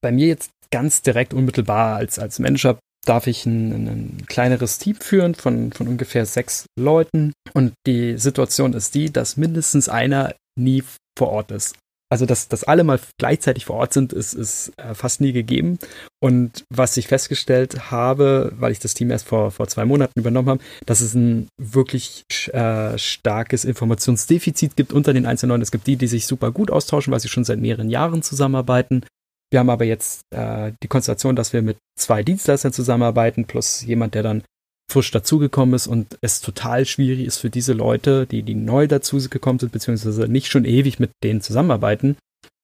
Bei 0.00 0.12
mir 0.12 0.28
jetzt 0.28 0.50
ganz 0.70 1.02
direkt 1.02 1.34
unmittelbar 1.34 1.96
als, 1.96 2.18
als 2.18 2.38
Manager 2.38 2.78
darf 3.06 3.26
ich 3.26 3.44
ein, 3.46 3.86
ein 3.86 4.26
kleineres 4.26 4.78
Team 4.78 4.96
führen 4.96 5.34
von, 5.34 5.72
von 5.72 5.88
ungefähr 5.88 6.26
sechs 6.26 6.66
Leuten. 6.78 7.32
Und 7.52 7.72
die 7.86 8.18
Situation 8.18 8.72
ist 8.72 8.94
die, 8.94 9.12
dass 9.12 9.36
mindestens 9.36 9.88
einer 9.88 10.34
nie 10.58 10.82
vor 11.18 11.28
Ort 11.30 11.50
ist 11.50 11.76
also 12.14 12.26
dass, 12.26 12.46
dass 12.46 12.62
alle 12.62 12.84
mal 12.84 13.00
gleichzeitig 13.18 13.64
vor 13.64 13.74
Ort 13.74 13.92
sind, 13.92 14.12
ist, 14.12 14.34
ist 14.34 14.70
äh, 14.76 14.94
fast 14.94 15.20
nie 15.20 15.32
gegeben. 15.32 15.80
Und 16.22 16.62
was 16.72 16.96
ich 16.96 17.08
festgestellt 17.08 17.90
habe, 17.90 18.52
weil 18.54 18.70
ich 18.70 18.78
das 18.78 18.94
Team 18.94 19.10
erst 19.10 19.26
vor, 19.26 19.50
vor 19.50 19.66
zwei 19.66 19.84
Monaten 19.84 20.20
übernommen 20.20 20.48
habe, 20.48 20.62
dass 20.86 21.00
es 21.00 21.14
ein 21.14 21.48
wirklich 21.60 22.22
äh, 22.52 22.96
starkes 22.98 23.64
Informationsdefizit 23.64 24.76
gibt 24.76 24.92
unter 24.92 25.12
den 25.12 25.26
einzelnen. 25.26 25.60
Es 25.60 25.72
gibt 25.72 25.88
die, 25.88 25.96
die 25.96 26.06
sich 26.06 26.28
super 26.28 26.52
gut 26.52 26.70
austauschen, 26.70 27.12
weil 27.12 27.18
sie 27.18 27.26
schon 27.26 27.42
seit 27.42 27.58
mehreren 27.58 27.90
Jahren 27.90 28.22
zusammenarbeiten. 28.22 29.04
Wir 29.50 29.58
haben 29.58 29.70
aber 29.70 29.84
jetzt 29.84 30.20
äh, 30.30 30.70
die 30.84 30.88
Konstellation, 30.88 31.34
dass 31.34 31.52
wir 31.52 31.62
mit 31.62 31.78
zwei 31.98 32.22
Dienstleistern 32.22 32.72
zusammenarbeiten, 32.72 33.46
plus 33.46 33.82
jemand, 33.82 34.14
der 34.14 34.22
dann 34.22 34.44
frisch 34.90 35.10
dazugekommen 35.10 35.74
ist 35.74 35.86
und 35.86 36.18
es 36.20 36.40
total 36.40 36.86
schwierig 36.86 37.26
ist 37.26 37.38
für 37.38 37.50
diese 37.50 37.72
Leute, 37.72 38.26
die, 38.26 38.42
die 38.42 38.54
neu 38.54 38.86
dazugekommen 38.86 39.58
sind, 39.58 39.72
beziehungsweise 39.72 40.28
nicht 40.28 40.48
schon 40.48 40.64
ewig 40.64 41.00
mit 41.00 41.10
denen 41.22 41.40
zusammenarbeiten, 41.40 42.16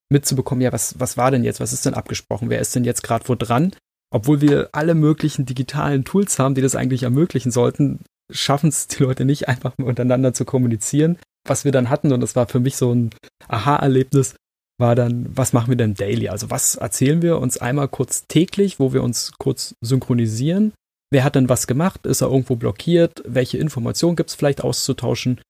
mitzubekommen, 0.09 0.61
ja, 0.61 0.71
was, 0.71 0.99
was 0.99 1.17
war 1.17 1.31
denn 1.31 1.43
jetzt, 1.43 1.59
was 1.59 1.73
ist 1.73 1.85
denn 1.85 1.93
abgesprochen, 1.93 2.49
wer 2.49 2.59
ist 2.59 2.75
denn 2.75 2.83
jetzt 2.83 3.03
gerade 3.03 3.27
wo 3.27 3.35
dran? 3.35 3.73
Obwohl 4.13 4.41
wir 4.41 4.69
alle 4.73 4.93
möglichen 4.93 5.45
digitalen 5.45 6.03
Tools 6.03 6.37
haben, 6.37 6.53
die 6.53 6.61
das 6.61 6.75
eigentlich 6.75 7.03
ermöglichen 7.03 7.51
sollten, 7.51 7.99
schaffen 8.29 8.69
es 8.69 8.87
die 8.87 9.03
Leute 9.03 9.25
nicht 9.25 9.47
einfach 9.47 9.73
untereinander 9.77 10.33
zu 10.33 10.45
kommunizieren. 10.45 11.17
Was 11.47 11.65
wir 11.65 11.71
dann 11.71 11.89
hatten, 11.89 12.11
und 12.11 12.21
das 12.21 12.35
war 12.35 12.47
für 12.47 12.59
mich 12.59 12.75
so 12.75 12.93
ein 12.93 13.11
Aha-Erlebnis, 13.47 14.35
war 14.77 14.95
dann, 14.95 15.25
was 15.35 15.53
machen 15.53 15.69
wir 15.69 15.77
denn 15.77 15.95
daily? 15.95 16.27
Also 16.27 16.49
was 16.49 16.75
erzählen 16.75 17.21
wir 17.21 17.39
uns 17.39 17.57
einmal 17.57 17.87
kurz 17.87 18.27
täglich, 18.27 18.79
wo 18.79 18.93
wir 18.93 19.03
uns 19.03 19.31
kurz 19.37 19.75
synchronisieren 19.81 20.73
Wer 21.11 21.23
hat 21.23 21.35
denn 21.35 21.49
was 21.49 21.67
gemacht? 21.67 22.05
Ist 22.05 22.21
er 22.21 22.29
irgendwo 22.29 22.55
blockiert? 22.55 23.21
Welche 23.25 23.57
Informationen 23.57 24.15
gibt 24.15 24.29
es 24.29 24.35
vielleicht 24.35 24.63
auszutauschen? 24.63 25.41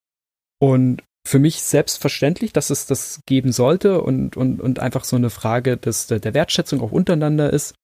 Und 0.59 1.03
für 1.27 1.39
mich 1.39 1.61
selbstverständlich, 1.61 2.51
dass 2.51 2.71
es 2.71 2.87
das 2.87 3.21
geben 3.27 3.51
sollte 3.51 4.01
und, 4.01 4.35
und, 4.35 4.59
und 4.59 4.79
einfach 4.79 5.03
so 5.03 5.15
eine 5.15 5.29
Frage 5.29 5.77
des, 5.77 6.07
der 6.07 6.33
Wertschätzung 6.33 6.81
auch 6.81 6.91
untereinander 6.91 7.53
ist. 7.53 7.75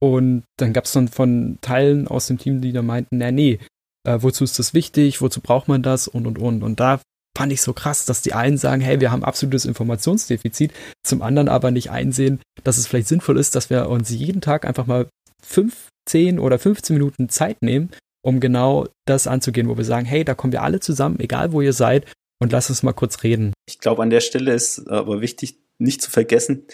Und 0.00 0.44
dann 0.58 0.72
gab 0.72 0.84
es 0.84 0.92
dann 0.92 1.08
von 1.08 1.58
Teilen 1.60 2.06
aus 2.06 2.28
dem 2.28 2.38
Team, 2.38 2.60
die 2.60 2.72
da 2.72 2.82
meinten, 2.82 3.18
na 3.18 3.32
nee, 3.32 3.58
äh, 4.06 4.18
wozu 4.20 4.44
ist 4.44 4.58
das 4.60 4.74
wichtig, 4.74 5.20
wozu 5.20 5.40
braucht 5.40 5.66
man 5.66 5.82
das 5.82 6.06
und 6.06 6.26
und 6.26 6.38
und. 6.38 6.62
Und 6.62 6.78
da 6.78 7.00
fand 7.36 7.52
ich 7.52 7.62
so 7.62 7.72
krass, 7.72 8.04
dass 8.04 8.22
die 8.22 8.32
einen 8.32 8.58
sagen, 8.58 8.80
hey, 8.80 9.00
wir 9.00 9.10
haben 9.10 9.24
absolutes 9.24 9.64
Informationsdefizit, 9.64 10.72
zum 11.04 11.22
anderen 11.22 11.48
aber 11.48 11.72
nicht 11.72 11.90
einsehen, 11.90 12.40
dass 12.62 12.78
es 12.78 12.86
vielleicht 12.86 13.08
sinnvoll 13.08 13.38
ist, 13.38 13.56
dass 13.56 13.70
wir 13.70 13.88
uns 13.88 14.10
jeden 14.10 14.40
Tag 14.40 14.64
einfach 14.64 14.86
mal 14.86 15.08
fünf 15.42 15.88
10 16.08 16.38
oder 16.38 16.58
15 16.58 16.94
Minuten 16.94 17.28
Zeit 17.28 17.62
nehmen, 17.62 17.90
um 18.22 18.40
genau 18.40 18.86
das 19.04 19.26
anzugehen, 19.26 19.68
wo 19.68 19.76
wir 19.76 19.84
sagen, 19.84 20.06
hey, 20.06 20.24
da 20.24 20.34
kommen 20.34 20.52
wir 20.52 20.62
alle 20.62 20.80
zusammen, 20.80 21.20
egal 21.20 21.52
wo 21.52 21.60
ihr 21.60 21.72
seid, 21.72 22.06
und 22.40 22.52
lass 22.52 22.70
uns 22.70 22.82
mal 22.82 22.92
kurz 22.92 23.22
reden. 23.22 23.52
Ich 23.66 23.80
glaube, 23.80 24.02
an 24.02 24.10
der 24.10 24.20
Stelle 24.20 24.52
ist 24.52 24.88
aber 24.88 25.20
wichtig, 25.20 25.58
nicht 25.78 26.02
zu 26.02 26.10
vergessen, 26.10 26.64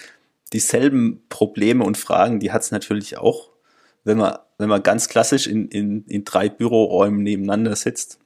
dieselben 0.52 1.22
Probleme 1.28 1.84
und 1.84 1.98
Fragen, 1.98 2.40
die 2.40 2.52
hat 2.52 2.62
es 2.62 2.70
natürlich 2.70 3.18
auch, 3.18 3.50
wenn 4.04 4.18
man, 4.18 4.38
wenn 4.58 4.68
man 4.68 4.82
ganz 4.82 5.08
klassisch 5.08 5.46
in, 5.46 5.68
in, 5.68 6.04
in 6.06 6.24
drei 6.24 6.48
Büroräumen 6.48 7.22
nebeneinander 7.22 7.74
sitzt. 7.76 8.18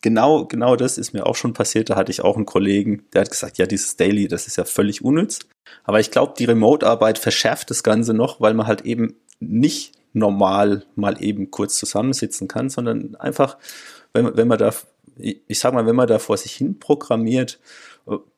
Genau, 0.00 0.46
genau 0.46 0.76
das 0.76 0.96
ist 0.96 1.12
mir 1.12 1.26
auch 1.26 1.34
schon 1.34 1.54
passiert. 1.54 1.90
Da 1.90 1.96
hatte 1.96 2.12
ich 2.12 2.22
auch 2.22 2.36
einen 2.36 2.46
Kollegen, 2.46 3.04
der 3.12 3.22
hat 3.22 3.30
gesagt, 3.30 3.58
ja, 3.58 3.66
dieses 3.66 3.96
Daily, 3.96 4.28
das 4.28 4.46
ist 4.46 4.56
ja 4.56 4.64
völlig 4.64 5.04
unnütz. 5.04 5.40
Aber 5.84 6.00
ich 6.00 6.10
glaube, 6.10 6.34
die 6.38 6.44
Remote-Arbeit 6.44 7.18
verschärft 7.18 7.70
das 7.70 7.82
Ganze 7.82 8.14
noch, 8.14 8.40
weil 8.40 8.54
man 8.54 8.66
halt 8.66 8.82
eben 8.82 9.16
nicht 9.40 9.97
normal 10.12 10.84
mal 10.94 11.22
eben 11.22 11.50
kurz 11.50 11.76
zusammensitzen 11.76 12.48
kann, 12.48 12.68
sondern 12.68 13.14
einfach, 13.16 13.58
wenn, 14.12 14.36
wenn 14.36 14.48
man 14.48 14.58
da, 14.58 14.72
ich 15.16 15.58
sag 15.58 15.74
mal, 15.74 15.86
wenn 15.86 15.96
man 15.96 16.08
da 16.08 16.18
vor 16.18 16.36
sich 16.36 16.52
hin 16.52 16.78
programmiert, 16.78 17.60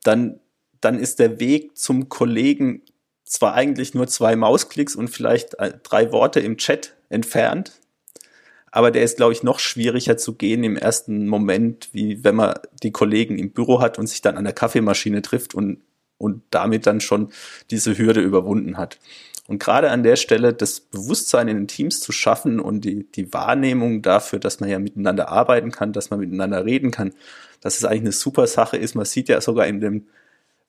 dann, 0.02 0.40
dann 0.80 0.98
ist 0.98 1.18
der 1.18 1.40
Weg 1.40 1.76
zum 1.76 2.08
Kollegen 2.08 2.82
zwar 3.24 3.54
eigentlich 3.54 3.94
nur 3.94 4.08
zwei 4.08 4.34
Mausklicks 4.34 4.96
und 4.96 5.08
vielleicht 5.08 5.54
äh, 5.60 5.72
drei 5.82 6.10
Worte 6.10 6.40
im 6.40 6.56
Chat 6.56 6.96
entfernt, 7.10 7.80
aber 8.72 8.90
der 8.90 9.02
ist, 9.02 9.16
glaube 9.16 9.32
ich, 9.32 9.42
noch 9.42 9.58
schwieriger 9.58 10.16
zu 10.16 10.34
gehen 10.34 10.62
im 10.64 10.76
ersten 10.76 11.26
Moment, 11.26 11.88
wie 11.92 12.22
wenn 12.22 12.36
man 12.36 12.54
die 12.82 12.92
Kollegen 12.92 13.38
im 13.38 13.50
Büro 13.50 13.80
hat 13.80 13.98
und 13.98 14.06
sich 14.06 14.22
dann 14.22 14.36
an 14.36 14.44
der 14.44 14.52
Kaffeemaschine 14.52 15.22
trifft 15.22 15.54
und, 15.54 15.80
und 16.18 16.42
damit 16.50 16.86
dann 16.86 17.00
schon 17.00 17.32
diese 17.70 17.98
Hürde 17.98 18.20
überwunden 18.20 18.76
hat. 18.76 18.98
Und 19.50 19.58
gerade 19.58 19.90
an 19.90 20.04
der 20.04 20.14
Stelle 20.14 20.52
das 20.52 20.78
Bewusstsein 20.78 21.48
in 21.48 21.56
den 21.56 21.66
Teams 21.66 21.98
zu 21.98 22.12
schaffen 22.12 22.60
und 22.60 22.84
die, 22.84 23.10
die 23.10 23.32
Wahrnehmung 23.32 24.00
dafür, 24.00 24.38
dass 24.38 24.60
man 24.60 24.70
ja 24.70 24.78
miteinander 24.78 25.28
arbeiten 25.28 25.72
kann, 25.72 25.92
dass 25.92 26.08
man 26.08 26.20
miteinander 26.20 26.64
reden 26.64 26.92
kann, 26.92 27.12
dass 27.60 27.76
es 27.76 27.84
eigentlich 27.84 28.02
eine 28.02 28.12
super 28.12 28.46
Sache 28.46 28.76
ist. 28.76 28.94
Man 28.94 29.06
sieht 29.06 29.28
ja 29.28 29.40
sogar 29.40 29.66
in 29.66 29.80
dem, 29.80 30.06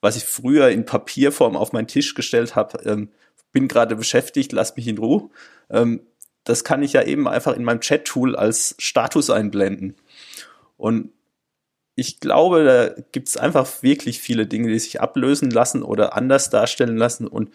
was 0.00 0.16
ich 0.16 0.24
früher 0.24 0.68
in 0.70 0.84
Papierform 0.84 1.56
auf 1.56 1.72
meinen 1.72 1.86
Tisch 1.86 2.14
gestellt 2.14 2.56
habe, 2.56 2.80
ähm, 2.84 3.10
bin 3.52 3.68
gerade 3.68 3.94
beschäftigt, 3.94 4.50
lass 4.50 4.74
mich 4.74 4.88
in 4.88 4.98
Ruhe. 4.98 5.30
Ähm, 5.70 6.00
das 6.42 6.64
kann 6.64 6.82
ich 6.82 6.92
ja 6.92 7.04
eben 7.04 7.28
einfach 7.28 7.54
in 7.54 7.62
meinem 7.62 7.82
Chat-Tool 7.82 8.34
als 8.34 8.74
Status 8.80 9.30
einblenden. 9.30 9.94
Und 10.76 11.12
ich 11.94 12.18
glaube, 12.18 12.64
da 12.64 13.02
gibt 13.12 13.28
es 13.28 13.36
einfach 13.36 13.84
wirklich 13.84 14.18
viele 14.20 14.48
Dinge, 14.48 14.72
die 14.72 14.80
sich 14.80 15.00
ablösen 15.00 15.52
lassen 15.52 15.84
oder 15.84 16.16
anders 16.16 16.50
darstellen 16.50 16.96
lassen. 16.96 17.28
Und 17.28 17.50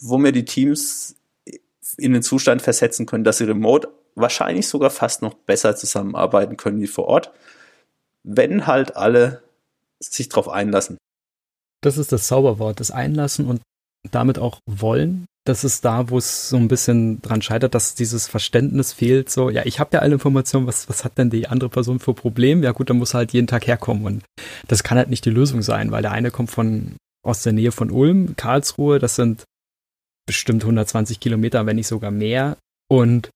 wo 0.00 0.18
wir 0.18 0.32
die 0.32 0.44
Teams 0.44 1.16
in 1.96 2.12
den 2.12 2.22
Zustand 2.22 2.62
versetzen 2.62 3.06
können, 3.06 3.24
dass 3.24 3.38
sie 3.38 3.44
remote 3.44 3.88
wahrscheinlich 4.14 4.68
sogar 4.68 4.90
fast 4.90 5.22
noch 5.22 5.34
besser 5.34 5.76
zusammenarbeiten 5.76 6.56
können 6.56 6.80
wie 6.80 6.86
vor 6.86 7.06
Ort, 7.06 7.32
wenn 8.24 8.66
halt 8.66 8.96
alle 8.96 9.42
sich 10.00 10.28
darauf 10.28 10.48
einlassen. 10.48 10.98
Das 11.80 11.98
ist 11.98 12.12
das 12.12 12.26
Zauberwort, 12.26 12.80
das 12.80 12.90
Einlassen 12.90 13.46
und 13.46 13.60
damit 14.10 14.38
auch 14.38 14.58
wollen. 14.66 15.26
Das 15.44 15.64
ist 15.64 15.84
da, 15.84 16.10
wo 16.10 16.18
es 16.18 16.48
so 16.50 16.56
ein 16.56 16.68
bisschen 16.68 17.22
dran 17.22 17.40
scheitert, 17.40 17.74
dass 17.74 17.94
dieses 17.94 18.28
Verständnis 18.28 18.92
fehlt. 18.92 19.30
So, 19.30 19.48
ja, 19.48 19.64
ich 19.64 19.80
habe 19.80 19.90
ja 19.94 20.00
alle 20.00 20.14
Informationen, 20.14 20.66
was, 20.66 20.88
was 20.88 21.04
hat 21.04 21.16
denn 21.16 21.30
die 21.30 21.48
andere 21.48 21.70
Person 21.70 22.00
für 22.00 22.12
Problem? 22.12 22.62
Ja 22.62 22.72
gut, 22.72 22.90
dann 22.90 22.98
muss 22.98 23.14
halt 23.14 23.32
jeden 23.32 23.46
Tag 23.46 23.66
herkommen. 23.66 24.04
Und 24.04 24.24
das 24.66 24.82
kann 24.82 24.98
halt 24.98 25.08
nicht 25.08 25.24
die 25.24 25.30
Lösung 25.30 25.62
sein, 25.62 25.90
weil 25.90 26.02
der 26.02 26.12
eine 26.12 26.30
kommt 26.30 26.50
von 26.50 26.96
aus 27.24 27.42
der 27.42 27.52
Nähe 27.52 27.72
von 27.72 27.90
Ulm, 27.90 28.36
Karlsruhe, 28.36 28.98
das 28.98 29.16
sind 29.16 29.44
bestimmt 30.28 30.62
120 30.62 31.18
Kilometer, 31.18 31.66
wenn 31.66 31.76
nicht 31.76 31.88
sogar 31.88 32.12
mehr. 32.12 32.56
Und 32.88 33.30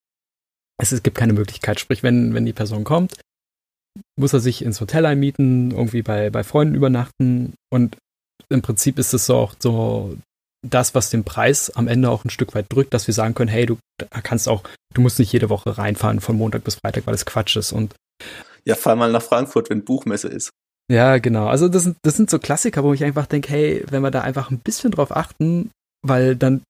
es, 0.81 0.93
es 0.93 1.03
gibt 1.03 1.17
keine 1.17 1.33
Möglichkeit. 1.33 1.81
Sprich, 1.81 2.05
wenn, 2.05 2.35
wenn 2.35 2.47
die 2.47 2.53
Person 2.53 2.85
kommt, 2.85 3.15
muss 4.17 4.33
er 4.33 4.41
sich 4.41 4.65
ins 4.65 4.81
Hotel 4.81 5.07
einmieten, 5.07 5.73
irgendwie 5.73 6.03
bei, 6.03 6.31
bei 6.31 6.45
Freunden 6.45 6.75
übernachten. 6.75 7.55
Und 7.71 7.97
im 8.49 8.63
Prinzip 8.63 8.99
ist 8.99 9.13
es 9.15 9.27
so 9.27 9.37
auch 9.37 9.55
so 9.59 10.17
das, 10.65 10.95
was 10.95 11.11
den 11.11 11.25
Preis 11.25 11.71
am 11.71 11.89
Ende 11.89 12.11
auch 12.11 12.25
ein 12.25 12.31
Stück 12.31 12.55
weit 12.55 12.67
drückt, 12.69 12.95
dass 12.95 13.07
wir 13.07 13.15
sagen 13.15 13.35
können, 13.35 13.51
hey, 13.51 13.67
du 13.67 13.79
kannst 14.23 14.49
auch, 14.49 14.63
du 14.95 15.01
musst 15.01 15.19
nicht 15.19 15.33
jede 15.33 15.49
Woche 15.49 15.77
reinfahren 15.77 16.21
von 16.21 16.37
Montag 16.37 16.63
bis 16.63 16.77
Freitag, 16.77 17.07
weil 17.07 17.15
es 17.15 17.27
Quatsch 17.27 17.57
ist. 17.57 17.73
Und 17.73 17.95
ja, 18.65 18.77
fahr 18.77 18.95
mal 18.95 19.11
nach 19.11 19.23
Frankfurt, 19.23 19.71
wenn 19.71 19.85
Buchmesse 19.85 20.29
ist. 20.29 20.51
Ja, 20.91 21.19
genau. 21.19 21.47
Also 21.47 21.69
das 21.69 21.85
sind, 21.85 21.97
das 22.03 22.17
sind 22.17 22.31
so 22.31 22.39
Klassiker, 22.39 22.85
wo 22.85 22.93
ich 22.93 23.03
einfach 23.03 23.27
denke, 23.27 23.51
hey, 23.51 23.85
wenn 23.89 24.03
wir 24.03 24.11
da 24.11 24.21
einfach 24.21 24.51
ein 24.51 24.59
bisschen 24.59 24.91
drauf 24.91 25.15
achten, 25.15 25.71
weil 26.03 26.37
dann 26.37 26.63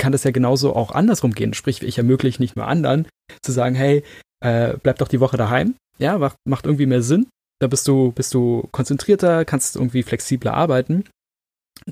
kann 0.00 0.12
das 0.12 0.24
ja 0.24 0.32
genauso 0.32 0.74
auch 0.74 0.90
andersrum 0.90 1.32
gehen. 1.32 1.54
Sprich, 1.54 1.82
ich 1.82 1.98
ermögliche 1.98 2.42
nicht 2.42 2.56
nur 2.56 2.66
anderen 2.66 3.06
zu 3.42 3.52
sagen, 3.52 3.76
hey, 3.76 4.02
äh, 4.42 4.74
bleib 4.82 4.98
doch 4.98 5.08
die 5.08 5.20
Woche 5.20 5.36
daheim. 5.36 5.74
Ja, 5.98 6.18
macht, 6.18 6.36
macht 6.48 6.64
irgendwie 6.64 6.86
mehr 6.86 7.02
Sinn. 7.02 7.26
Da 7.60 7.68
bist 7.68 7.86
du, 7.86 8.10
bist 8.12 8.34
du 8.34 8.66
konzentrierter, 8.72 9.44
kannst 9.44 9.76
irgendwie 9.76 10.02
flexibler 10.02 10.54
arbeiten. 10.54 11.04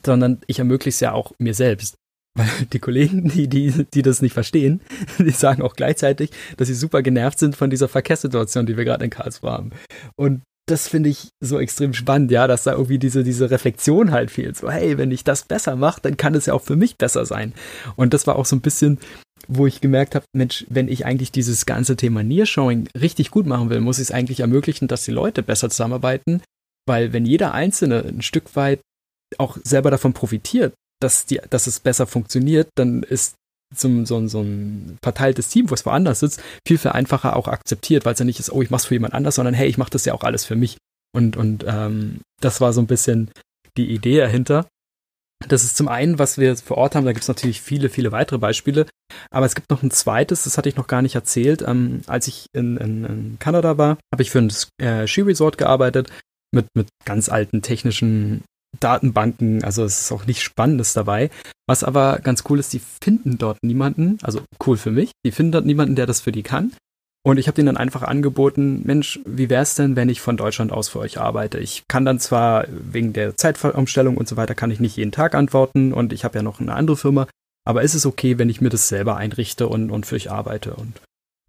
Sondern 0.05 0.41
ich 0.47 0.59
ermögliche 0.59 0.97
es 0.97 1.01
ja 1.01 1.13
auch 1.13 1.33
mir 1.39 1.55
selbst. 1.55 1.95
Weil 2.39 2.49
die 2.73 2.79
Kollegen, 2.79 3.29
die, 3.29 3.49
die, 3.49 3.87
die 3.93 4.03
das 4.03 4.23
nicht 4.23 4.33
verstehen, 4.33 4.81
die 5.19 5.31
sagen 5.31 5.63
auch 5.63 5.75
gleichzeitig, 5.75 6.31
dass 6.57 6.69
sie 6.69 6.75
super 6.75 7.03
genervt 7.03 7.39
sind 7.39 7.57
von 7.57 7.69
dieser 7.69 7.89
Verkehrssituation, 7.89 8.65
die 8.65 8.77
wir 8.77 8.85
gerade 8.85 9.05
in 9.05 9.11
Karlsruhe 9.11 9.51
haben. 9.51 9.71
Und 10.17 10.43
das 10.71 10.89
finde 10.89 11.11
ich 11.11 11.29
so 11.41 11.59
extrem 11.59 11.95
spannend, 11.95 12.31
ja, 12.31 12.47
dass 12.47 12.65
da 12.65 12.73
irgendwie 12.73 12.99
diese, 12.99 13.25
diese 13.25 13.51
Reflexion 13.51 14.13
halt 14.13 14.31
fehlt. 14.31 14.57
So, 14.57 14.71
hey, 14.71 14.99
wenn 14.99 15.11
ich 15.11 15.25
das 15.25 15.43
besser 15.43 15.77
mache, 15.77 16.01
dann 16.03 16.17
kann 16.17 16.35
es 16.35 16.47
ja 16.47 16.55
auch 16.55 16.63
für 16.63 16.77
mich 16.77 16.97
besser 16.97 17.27
sein. 17.27 17.55
Und 17.97 18.15
das 18.15 18.27
war 18.27 18.37
auch 18.37 18.47
so 18.47 18.57
ein 18.57 18.61
bisschen, 18.61 18.99
wo 19.47 19.67
ich 19.67 19.81
gemerkt 19.81 20.15
habe, 20.15 20.27
Mensch, 20.35 20.67
wenn 20.69 20.89
ich 20.89 21.07
eigentlich 21.07 21.33
dieses 21.33 21.67
ganze 21.67 21.97
Thema 21.97 22.23
Nearshowing 22.23 22.89
richtig 22.99 23.31
gut 23.31 23.47
machen 23.47 23.71
will, 23.71 23.81
muss 23.81 23.99
ich 23.99 24.09
es 24.09 24.11
eigentlich 24.11 24.41
ermöglichen, 24.41 24.89
dass 24.89 25.05
die 25.05 25.11
Leute 25.11 25.43
besser 25.43 25.71
zusammenarbeiten, 25.71 26.43
weil 26.87 27.13
wenn 27.13 27.25
jeder 27.25 27.55
Einzelne 27.55 28.05
ein 28.05 28.23
Stück 28.23 28.55
weit 28.57 28.81
auch 29.39 29.57
selber 29.63 29.91
davon 29.91 30.13
profitiert, 30.13 30.75
dass, 31.01 31.27
die, 31.27 31.41
dass 31.51 31.67
es 31.67 31.81
besser 31.81 32.07
funktioniert, 32.07 32.69
dann 32.75 33.03
ist 33.03 33.35
so, 33.75 34.05
so, 34.05 34.27
so 34.29 34.41
ein 34.41 34.99
verteiltes 35.03 35.49
Team, 35.49 35.71
wo 35.71 35.75
es 35.75 35.85
woanders 35.85 36.21
sitzt, 36.21 36.43
viel, 36.67 36.79
viel 36.79 36.91
einfacher 36.91 37.37
auch 37.37 37.49
akzeptiert, 37.49 38.05
weil 38.05 38.15
es 38.15 38.19
ja 38.19 38.25
nicht 38.25 38.41
ist, 38.41 38.51
oh, 38.51 38.63
ich 38.63 38.71
mach's 38.71 38.87
für 38.87 38.95
jemand 38.95 39.15
anders, 39.15 39.35
sondern 39.35 39.55
hey, 39.55 39.69
ich 39.69 39.79
mache 39.79 39.91
das 39.91 40.05
ja 40.05 40.15
auch 40.15 40.25
alles 40.25 40.45
für 40.45 40.57
mich. 40.57 40.79
Und, 41.15 41.37
und 41.37 41.65
ähm, 41.67 42.21
das 42.41 42.61
war 42.61 42.73
so 42.73 42.81
ein 42.81 42.87
bisschen 42.87 43.31
die 43.77 43.91
Idee 43.91 44.19
dahinter. 44.19 44.67
Das 45.47 45.63
ist 45.63 45.77
zum 45.77 45.89
einen, 45.89 46.19
was 46.19 46.39
wir 46.39 46.57
vor 46.57 46.79
Ort 46.79 46.95
haben, 46.95 47.05
da 47.05 47.13
gibt 47.13 47.23
es 47.23 47.29
natürlich 47.29 47.63
viele, 47.63 47.89
viele 47.89 48.11
weitere 48.11 48.39
Beispiele. 48.39 48.87
Aber 49.31 49.47
es 49.47 49.55
gibt 49.55 49.71
noch 49.71 49.83
ein 49.83 49.91
zweites, 49.91 50.45
das 50.45 50.59
hatte 50.59 50.69
ich 50.69 50.77
noch 50.77 50.89
gar 50.89 51.01
nicht 51.01 51.15
erzählt. 51.15 51.63
Ähm, 51.67 52.03
als 52.07 52.27
ich 52.27 52.47
in, 52.53 52.77
in, 52.77 53.05
in 53.05 53.39
Kanada 53.39 53.79
war, 53.79 53.99
habe 54.13 54.23
ich 54.23 54.31
für 54.31 54.41
ein 54.41 54.53
äh, 54.81 55.07
Ski-Resort 55.07 55.57
gearbeitet 55.57 56.11
mit, 56.53 56.67
mit 56.75 56.89
ganz 57.05 57.29
alten 57.29 57.63
technischen 57.63 58.43
Datenbanken, 58.81 59.65
also 59.65 59.85
es 59.85 60.01
ist 60.01 60.13
auch 60.13 60.27
nichts 60.27 60.43
Spannendes 60.43 60.93
dabei. 60.93 61.31
Was 61.67 61.85
aber 61.85 62.19
ganz 62.21 62.45
cool 62.49 62.59
ist, 62.59 62.73
die 62.73 62.81
finden 62.81 63.39
dort 63.39 63.59
niemanden, 63.63 64.19
also 64.23 64.41
cool 64.67 64.77
für 64.77 64.91
mich, 64.91 65.13
die 65.25 65.33
finden 65.33 65.53
dort 65.53 65.67
niemanden, 65.67 65.97
der 65.97 66.07
das 66.07 66.21
für 66.21 66.33
die 66.33 66.43
kann. 66.43 66.73
Und 67.25 67.39
ich 67.39 67.47
habe 67.47 67.57
denen 67.57 67.67
dann 67.67 67.77
einfach 67.77 68.03
angeboten, 68.03 68.83
Mensch, 68.85 69.21
wie 69.27 69.51
wäre 69.51 69.63
es 69.63 69.75
denn, 69.75 69.97
wenn 69.97 70.09
ich 70.09 70.21
von 70.21 70.37
Deutschland 70.37 70.73
aus 70.73 70.89
für 70.89 71.01
euch 71.01 71.19
arbeite? 71.19 71.59
Ich 71.59 71.85
kann 71.89 72.05
dann 72.05 72.21
zwar 72.21 72.67
wegen 72.69 73.13
der 73.13 73.37
Zeitumstellung 73.37 74.17
und 74.17 74.29
so 74.29 74.37
weiter, 74.37 74.55
kann 74.55 74.71
ich 74.71 74.81
nicht 74.81 74.97
jeden 74.97 75.13
Tag 75.13 75.35
antworten 75.35 75.93
und 75.93 76.13
ich 76.13 76.25
habe 76.25 76.39
ja 76.39 76.43
noch 76.43 76.61
eine 76.61 76.75
andere 76.75 76.97
Firma, 76.97 77.27
aber 77.67 77.83
ist 77.83 77.95
es 77.95 78.07
okay, 78.07 78.39
wenn 78.39 78.49
ich 78.49 78.61
mir 78.61 78.71
das 78.71 78.89
selber 78.89 79.17
einrichte 79.17 79.69
und, 79.69 79.91
und 79.91 80.07
für 80.07 80.15
euch 80.15 80.31
arbeite? 80.31 80.75
Und 80.75 81.01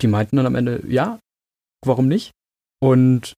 die 0.02 0.08
meinten 0.08 0.38
dann 0.38 0.48
am 0.48 0.56
Ende, 0.56 0.84
ja, 0.88 1.20
warum 1.86 2.08
nicht? 2.08 2.32
Und 2.82 3.34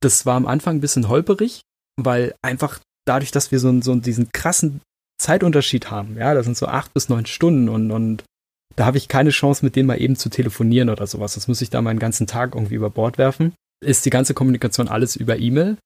das 0.00 0.26
war 0.26 0.36
am 0.36 0.46
Anfang 0.46 0.76
ein 0.76 0.80
bisschen 0.80 1.08
holperig, 1.08 1.60
weil 1.96 2.34
einfach 2.42 2.80
dadurch, 3.06 3.30
dass 3.30 3.50
wir 3.50 3.58
so, 3.58 3.80
so 3.80 3.94
diesen 3.94 4.30
krassen 4.32 4.80
Zeitunterschied 5.18 5.90
haben, 5.90 6.16
ja, 6.16 6.34
das 6.34 6.44
sind 6.44 6.56
so 6.56 6.66
acht 6.66 6.92
bis 6.92 7.08
neun 7.08 7.26
Stunden 7.26 7.68
und, 7.68 7.90
und 7.90 8.24
da 8.76 8.84
habe 8.84 8.98
ich 8.98 9.08
keine 9.08 9.30
Chance, 9.30 9.64
mit 9.64 9.74
denen 9.74 9.86
mal 9.86 10.00
eben 10.00 10.16
zu 10.16 10.28
telefonieren 10.28 10.90
oder 10.90 11.06
sowas. 11.06 11.34
Das 11.34 11.48
muss 11.48 11.62
ich 11.62 11.70
da 11.70 11.80
meinen 11.80 11.98
ganzen 11.98 12.26
Tag 12.26 12.54
irgendwie 12.54 12.74
über 12.74 12.90
Bord 12.90 13.16
werfen. 13.16 13.54
Ist 13.82 14.04
die 14.04 14.10
ganze 14.10 14.34
Kommunikation 14.34 14.88
alles 14.88 15.16
über 15.16 15.38
E-Mail. 15.38 15.78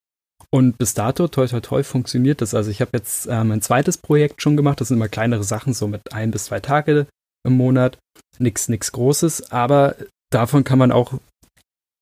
Und 0.50 0.76
bis 0.78 0.94
dato, 0.94 1.28
toi 1.28 1.46
toi 1.46 1.60
toi, 1.60 1.82
funktioniert 1.84 2.40
das. 2.40 2.54
Also 2.54 2.70
ich 2.70 2.80
habe 2.80 2.90
jetzt 2.94 3.28
ähm, 3.30 3.52
ein 3.52 3.62
zweites 3.62 3.96
Projekt 3.96 4.42
schon 4.42 4.56
gemacht. 4.56 4.80
Das 4.80 4.88
sind 4.88 4.96
immer 4.96 5.08
kleinere 5.08 5.44
Sachen, 5.44 5.72
so 5.72 5.86
mit 5.86 6.12
ein 6.12 6.32
bis 6.32 6.46
zwei 6.46 6.58
Tage 6.58 7.06
im 7.46 7.56
Monat. 7.56 7.98
Nix, 8.38 8.68
nix 8.68 8.90
Großes. 8.90 9.52
Aber 9.52 9.94
davon 10.30 10.64
kann 10.64 10.78
man 10.78 10.90
auch, 10.90 11.14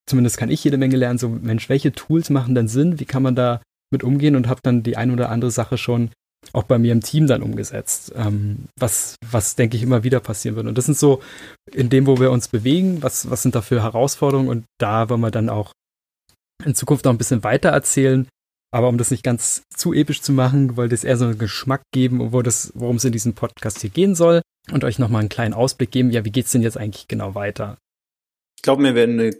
zumindest 0.08 0.38
kann 0.38 0.50
ich 0.50 0.64
jede 0.64 0.78
Menge 0.78 0.96
lernen, 0.96 1.18
so 1.18 1.28
Mensch, 1.28 1.68
welche 1.68 1.92
Tools 1.92 2.30
machen 2.30 2.54
denn 2.54 2.68
Sinn? 2.68 2.98
Wie 2.98 3.04
kann 3.04 3.22
man 3.22 3.34
da 3.34 3.60
mit 3.90 4.04
umgehen 4.04 4.36
und 4.36 4.48
habe 4.48 4.60
dann 4.62 4.82
die 4.82 4.96
ein 4.96 5.10
oder 5.10 5.30
andere 5.30 5.50
Sache 5.50 5.78
schon 5.78 6.10
auch 6.52 6.62
bei 6.62 6.78
mir 6.78 6.92
im 6.92 7.00
Team 7.00 7.26
dann 7.26 7.42
umgesetzt, 7.42 8.12
ähm, 8.16 8.68
was, 8.78 9.16
was 9.30 9.56
denke 9.56 9.76
ich 9.76 9.82
immer 9.82 10.04
wieder 10.04 10.20
passieren 10.20 10.56
wird. 10.56 10.66
Und 10.66 10.78
das 10.78 10.86
sind 10.86 10.96
so 10.96 11.20
in 11.72 11.90
dem, 11.90 12.06
wo 12.06 12.20
wir 12.20 12.30
uns 12.30 12.48
bewegen, 12.48 13.02
was, 13.02 13.30
was 13.30 13.42
sind 13.42 13.54
da 13.54 13.60
für 13.60 13.82
Herausforderungen 13.82 14.48
und 14.48 14.64
da 14.78 15.08
wollen 15.08 15.20
wir 15.20 15.30
dann 15.30 15.48
auch 15.48 15.72
in 16.64 16.74
Zukunft 16.74 17.04
noch 17.04 17.12
ein 17.12 17.18
bisschen 17.18 17.44
weiter 17.44 17.70
erzählen. 17.70 18.28
Aber 18.70 18.88
um 18.88 18.98
das 18.98 19.10
nicht 19.10 19.22
ganz 19.22 19.62
zu 19.74 19.94
episch 19.94 20.20
zu 20.20 20.32
machen, 20.32 20.76
wollte 20.76 20.94
es 20.94 21.04
eher 21.04 21.16
so 21.16 21.24
einen 21.24 21.38
Geschmack 21.38 21.82
geben, 21.92 22.32
wo 22.32 22.42
das, 22.42 22.72
worum 22.74 22.96
es 22.96 23.04
in 23.04 23.12
diesem 23.12 23.34
Podcast 23.34 23.80
hier 23.80 23.90
gehen 23.90 24.14
soll 24.14 24.42
und 24.70 24.84
euch 24.84 24.98
nochmal 24.98 25.20
einen 25.20 25.30
kleinen 25.30 25.54
Ausblick 25.54 25.90
geben. 25.90 26.10
Ja, 26.10 26.24
wie 26.24 26.30
geht's 26.30 26.52
denn 26.52 26.62
jetzt 26.62 26.76
eigentlich 26.76 27.08
genau 27.08 27.34
weiter? 27.34 27.78
Ich 28.56 28.62
glaube, 28.62 28.82
wir 28.82 28.94
werden 28.94 29.18
eine 29.18 29.34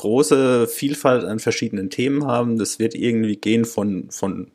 große 0.00 0.66
Vielfalt 0.66 1.24
an 1.24 1.38
verschiedenen 1.40 1.90
Themen 1.90 2.26
haben. 2.26 2.58
Das 2.58 2.78
wird 2.78 2.94
irgendwie 2.94 3.36
gehen 3.36 3.66
von, 3.66 4.10
von 4.10 4.50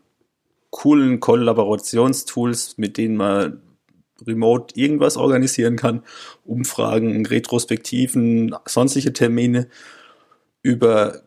coolen 0.71 1.19
Kollaborationstools, 1.19 2.79
mit 2.79 2.97
denen 2.97 3.15
man 3.15 3.61
remote 4.25 4.75
irgendwas 4.75 5.17
organisieren 5.17 5.75
kann, 5.75 6.03
Umfragen, 6.45 7.25
Retrospektiven, 7.25 8.55
sonstige 8.65 9.13
Termine, 9.13 9.67
über 10.63 11.21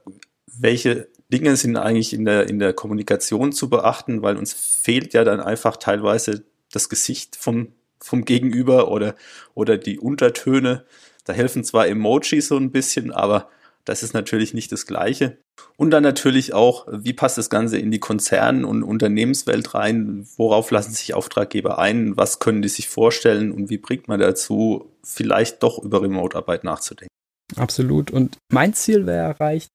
welche 0.47 1.09
Dinge 1.33 1.55
sind 1.57 1.77
eigentlich 1.77 2.13
in 2.13 2.25
der, 2.25 2.49
in 2.49 2.59
der 2.59 2.73
Kommunikation 2.73 3.53
zu 3.53 3.71
beachten, 3.71 4.23
weil 4.23 4.37
uns 4.37 4.53
fehlt 4.53 5.15
ja 5.15 5.23
dann 5.23 5.39
einfach 5.39 5.77
teilweise 5.77 6.45
das 6.73 6.89
Gesicht 6.89 7.37
vom, 7.37 7.69
vom 8.01 8.25
Gegenüber 8.25 8.91
oder, 8.91 9.15
oder 9.55 9.79
die 9.79 10.01
Untertöne. 10.01 10.85
Da 11.25 11.35
helfen 11.35 11.63
zwar 11.63 11.87
Emojis 11.87 12.49
so 12.49 12.57
ein 12.57 12.73
bisschen, 12.73 13.13
aber 13.13 13.49
das 13.89 14.03
ist 14.03 14.13
natürlich 14.13 14.53
nicht 14.53 14.71
das 14.71 14.87
Gleiche. 14.87 15.39
Und 15.77 15.91
dann 15.91 16.03
natürlich 16.03 16.53
auch, 16.53 16.87
wie 16.91 17.15
passt 17.15 17.39
das 17.39 17.49
Ganze 17.49 17.79
in 17.79 17.91
die 17.91 18.01
Konzern- 18.01 18.65
und 18.65 18.83
Unternehmenswelt 18.83 19.75
rein? 19.75 20.27
Worauf 20.37 20.71
lassen 20.71 20.93
sich 20.93 21.15
Auftraggeber 21.15 21.79
ein? 21.79 22.17
Was 22.17 22.39
können 22.39 22.61
die 22.61 22.69
sich 22.69 22.89
vorstellen? 22.89 23.51
Und 23.51 23.71
wie 23.71 23.79
bringt 23.79 24.07
man 24.07 24.21
dazu, 24.21 24.93
vielleicht 25.03 25.63
doch 25.63 25.79
über 25.79 26.03
Remote-Arbeit 26.03 26.65
nachzudenken? 26.65 27.09
Absolut. 27.57 28.11
Und 28.11 28.37
mein 28.53 28.75
Ziel 28.75 29.07
wäre 29.07 29.35
erreicht, 29.35 29.69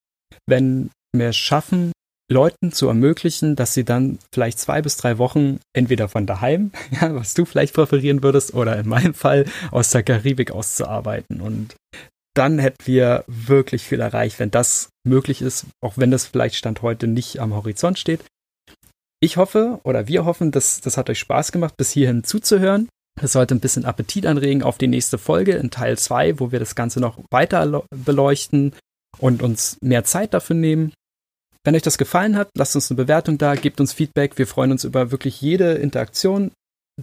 wenn 0.47 0.91
wir 1.15 1.30
es 1.30 1.38
schaffen, 1.38 1.91
Leuten 2.32 2.71
zu 2.71 2.88
ermöglichen, 2.88 3.56
dass 3.56 3.73
sie 3.73 3.84
dann 3.84 4.19
vielleicht 4.34 4.60
zwei 4.60 4.82
bis 4.82 4.97
drei 4.97 5.17
Wochen 5.17 5.60
entweder 5.76 6.08
von 6.08 6.26
daheim, 6.26 6.71
ja, 7.02 7.15
was 7.15 7.34
du 7.34 7.45
vielleicht 7.45 7.73
präferieren 7.73 8.21
würdest, 8.21 8.54
oder 8.54 8.78
in 8.78 8.88
meinem 8.88 9.13
Fall 9.13 9.45
aus 9.71 9.89
der 9.89 10.04
Karibik 10.04 10.52
auszuarbeiten. 10.52 11.41
Und 11.41 11.76
dann 12.34 12.60
hätten 12.60 12.86
wir 12.86 13.24
wirklich 13.28 13.84
viel 13.84 14.00
erreicht, 14.00 14.39
wenn 14.39 14.52
das 14.52 14.89
möglich 15.06 15.41
ist, 15.41 15.67
auch 15.82 15.98
wenn 15.98 16.12
das 16.12 16.26
vielleicht 16.26 16.56
Stand 16.56 16.82
heute 16.82 17.08
nicht 17.08 17.39
am 17.39 17.54
Horizont 17.54 18.00
steht. 18.00 18.24
Ich 19.19 19.38
hoffe 19.38 19.80
oder 19.84 20.08
wir 20.08 20.26
hoffen, 20.26 20.52
dass 20.52 20.82
das 20.82 20.98
hat 20.98 21.10
euch 21.10 21.19
Spaß 21.19 21.52
gemacht, 21.52 21.78
bis 21.78 21.91
hierhin 21.91 22.24
zuzuhören. 22.24 22.89
Das 23.22 23.34
sollte 23.34 23.56
ein 23.56 23.60
bisschen 23.60 23.86
Appetit 23.86 24.26
anregen 24.26 24.63
auf 24.63 24.78
die 24.78 24.88
nächste 24.88 25.17
Folge 25.17 25.54
in 25.54 25.69
Teil 25.69 25.98
2, 25.98 26.39
wo 26.39 26.52
wir 26.52 26.60
das 26.60 26.76
Ganze 26.76 27.00
noch 27.00 27.19
weiter 27.32 27.84
beleuchten 27.96 28.74
und 29.19 29.43
uns 29.43 29.78
mehr 29.82 30.04
Zeit 30.04 30.34
dafür 30.34 30.56
nehmen. 30.56 30.93
Wenn 31.63 31.76
euch 31.76 31.84
das 31.84 31.98
gefallen 31.98 32.36
hat, 32.36 32.50
lasst 32.58 32.76
uns 32.76 32.91
eine 32.91 32.98
Bewertung 32.98 33.38
da, 33.38 33.56
gebt 33.56 33.80
uns 33.80 33.93
Feedback. 33.93 34.38
Wir 34.38 34.48
freuen 34.48 34.72
uns 34.72 34.84
über 34.84 35.12
wirklich 35.12 35.39
jede 35.39 35.74
Interaktion, 35.76 36.52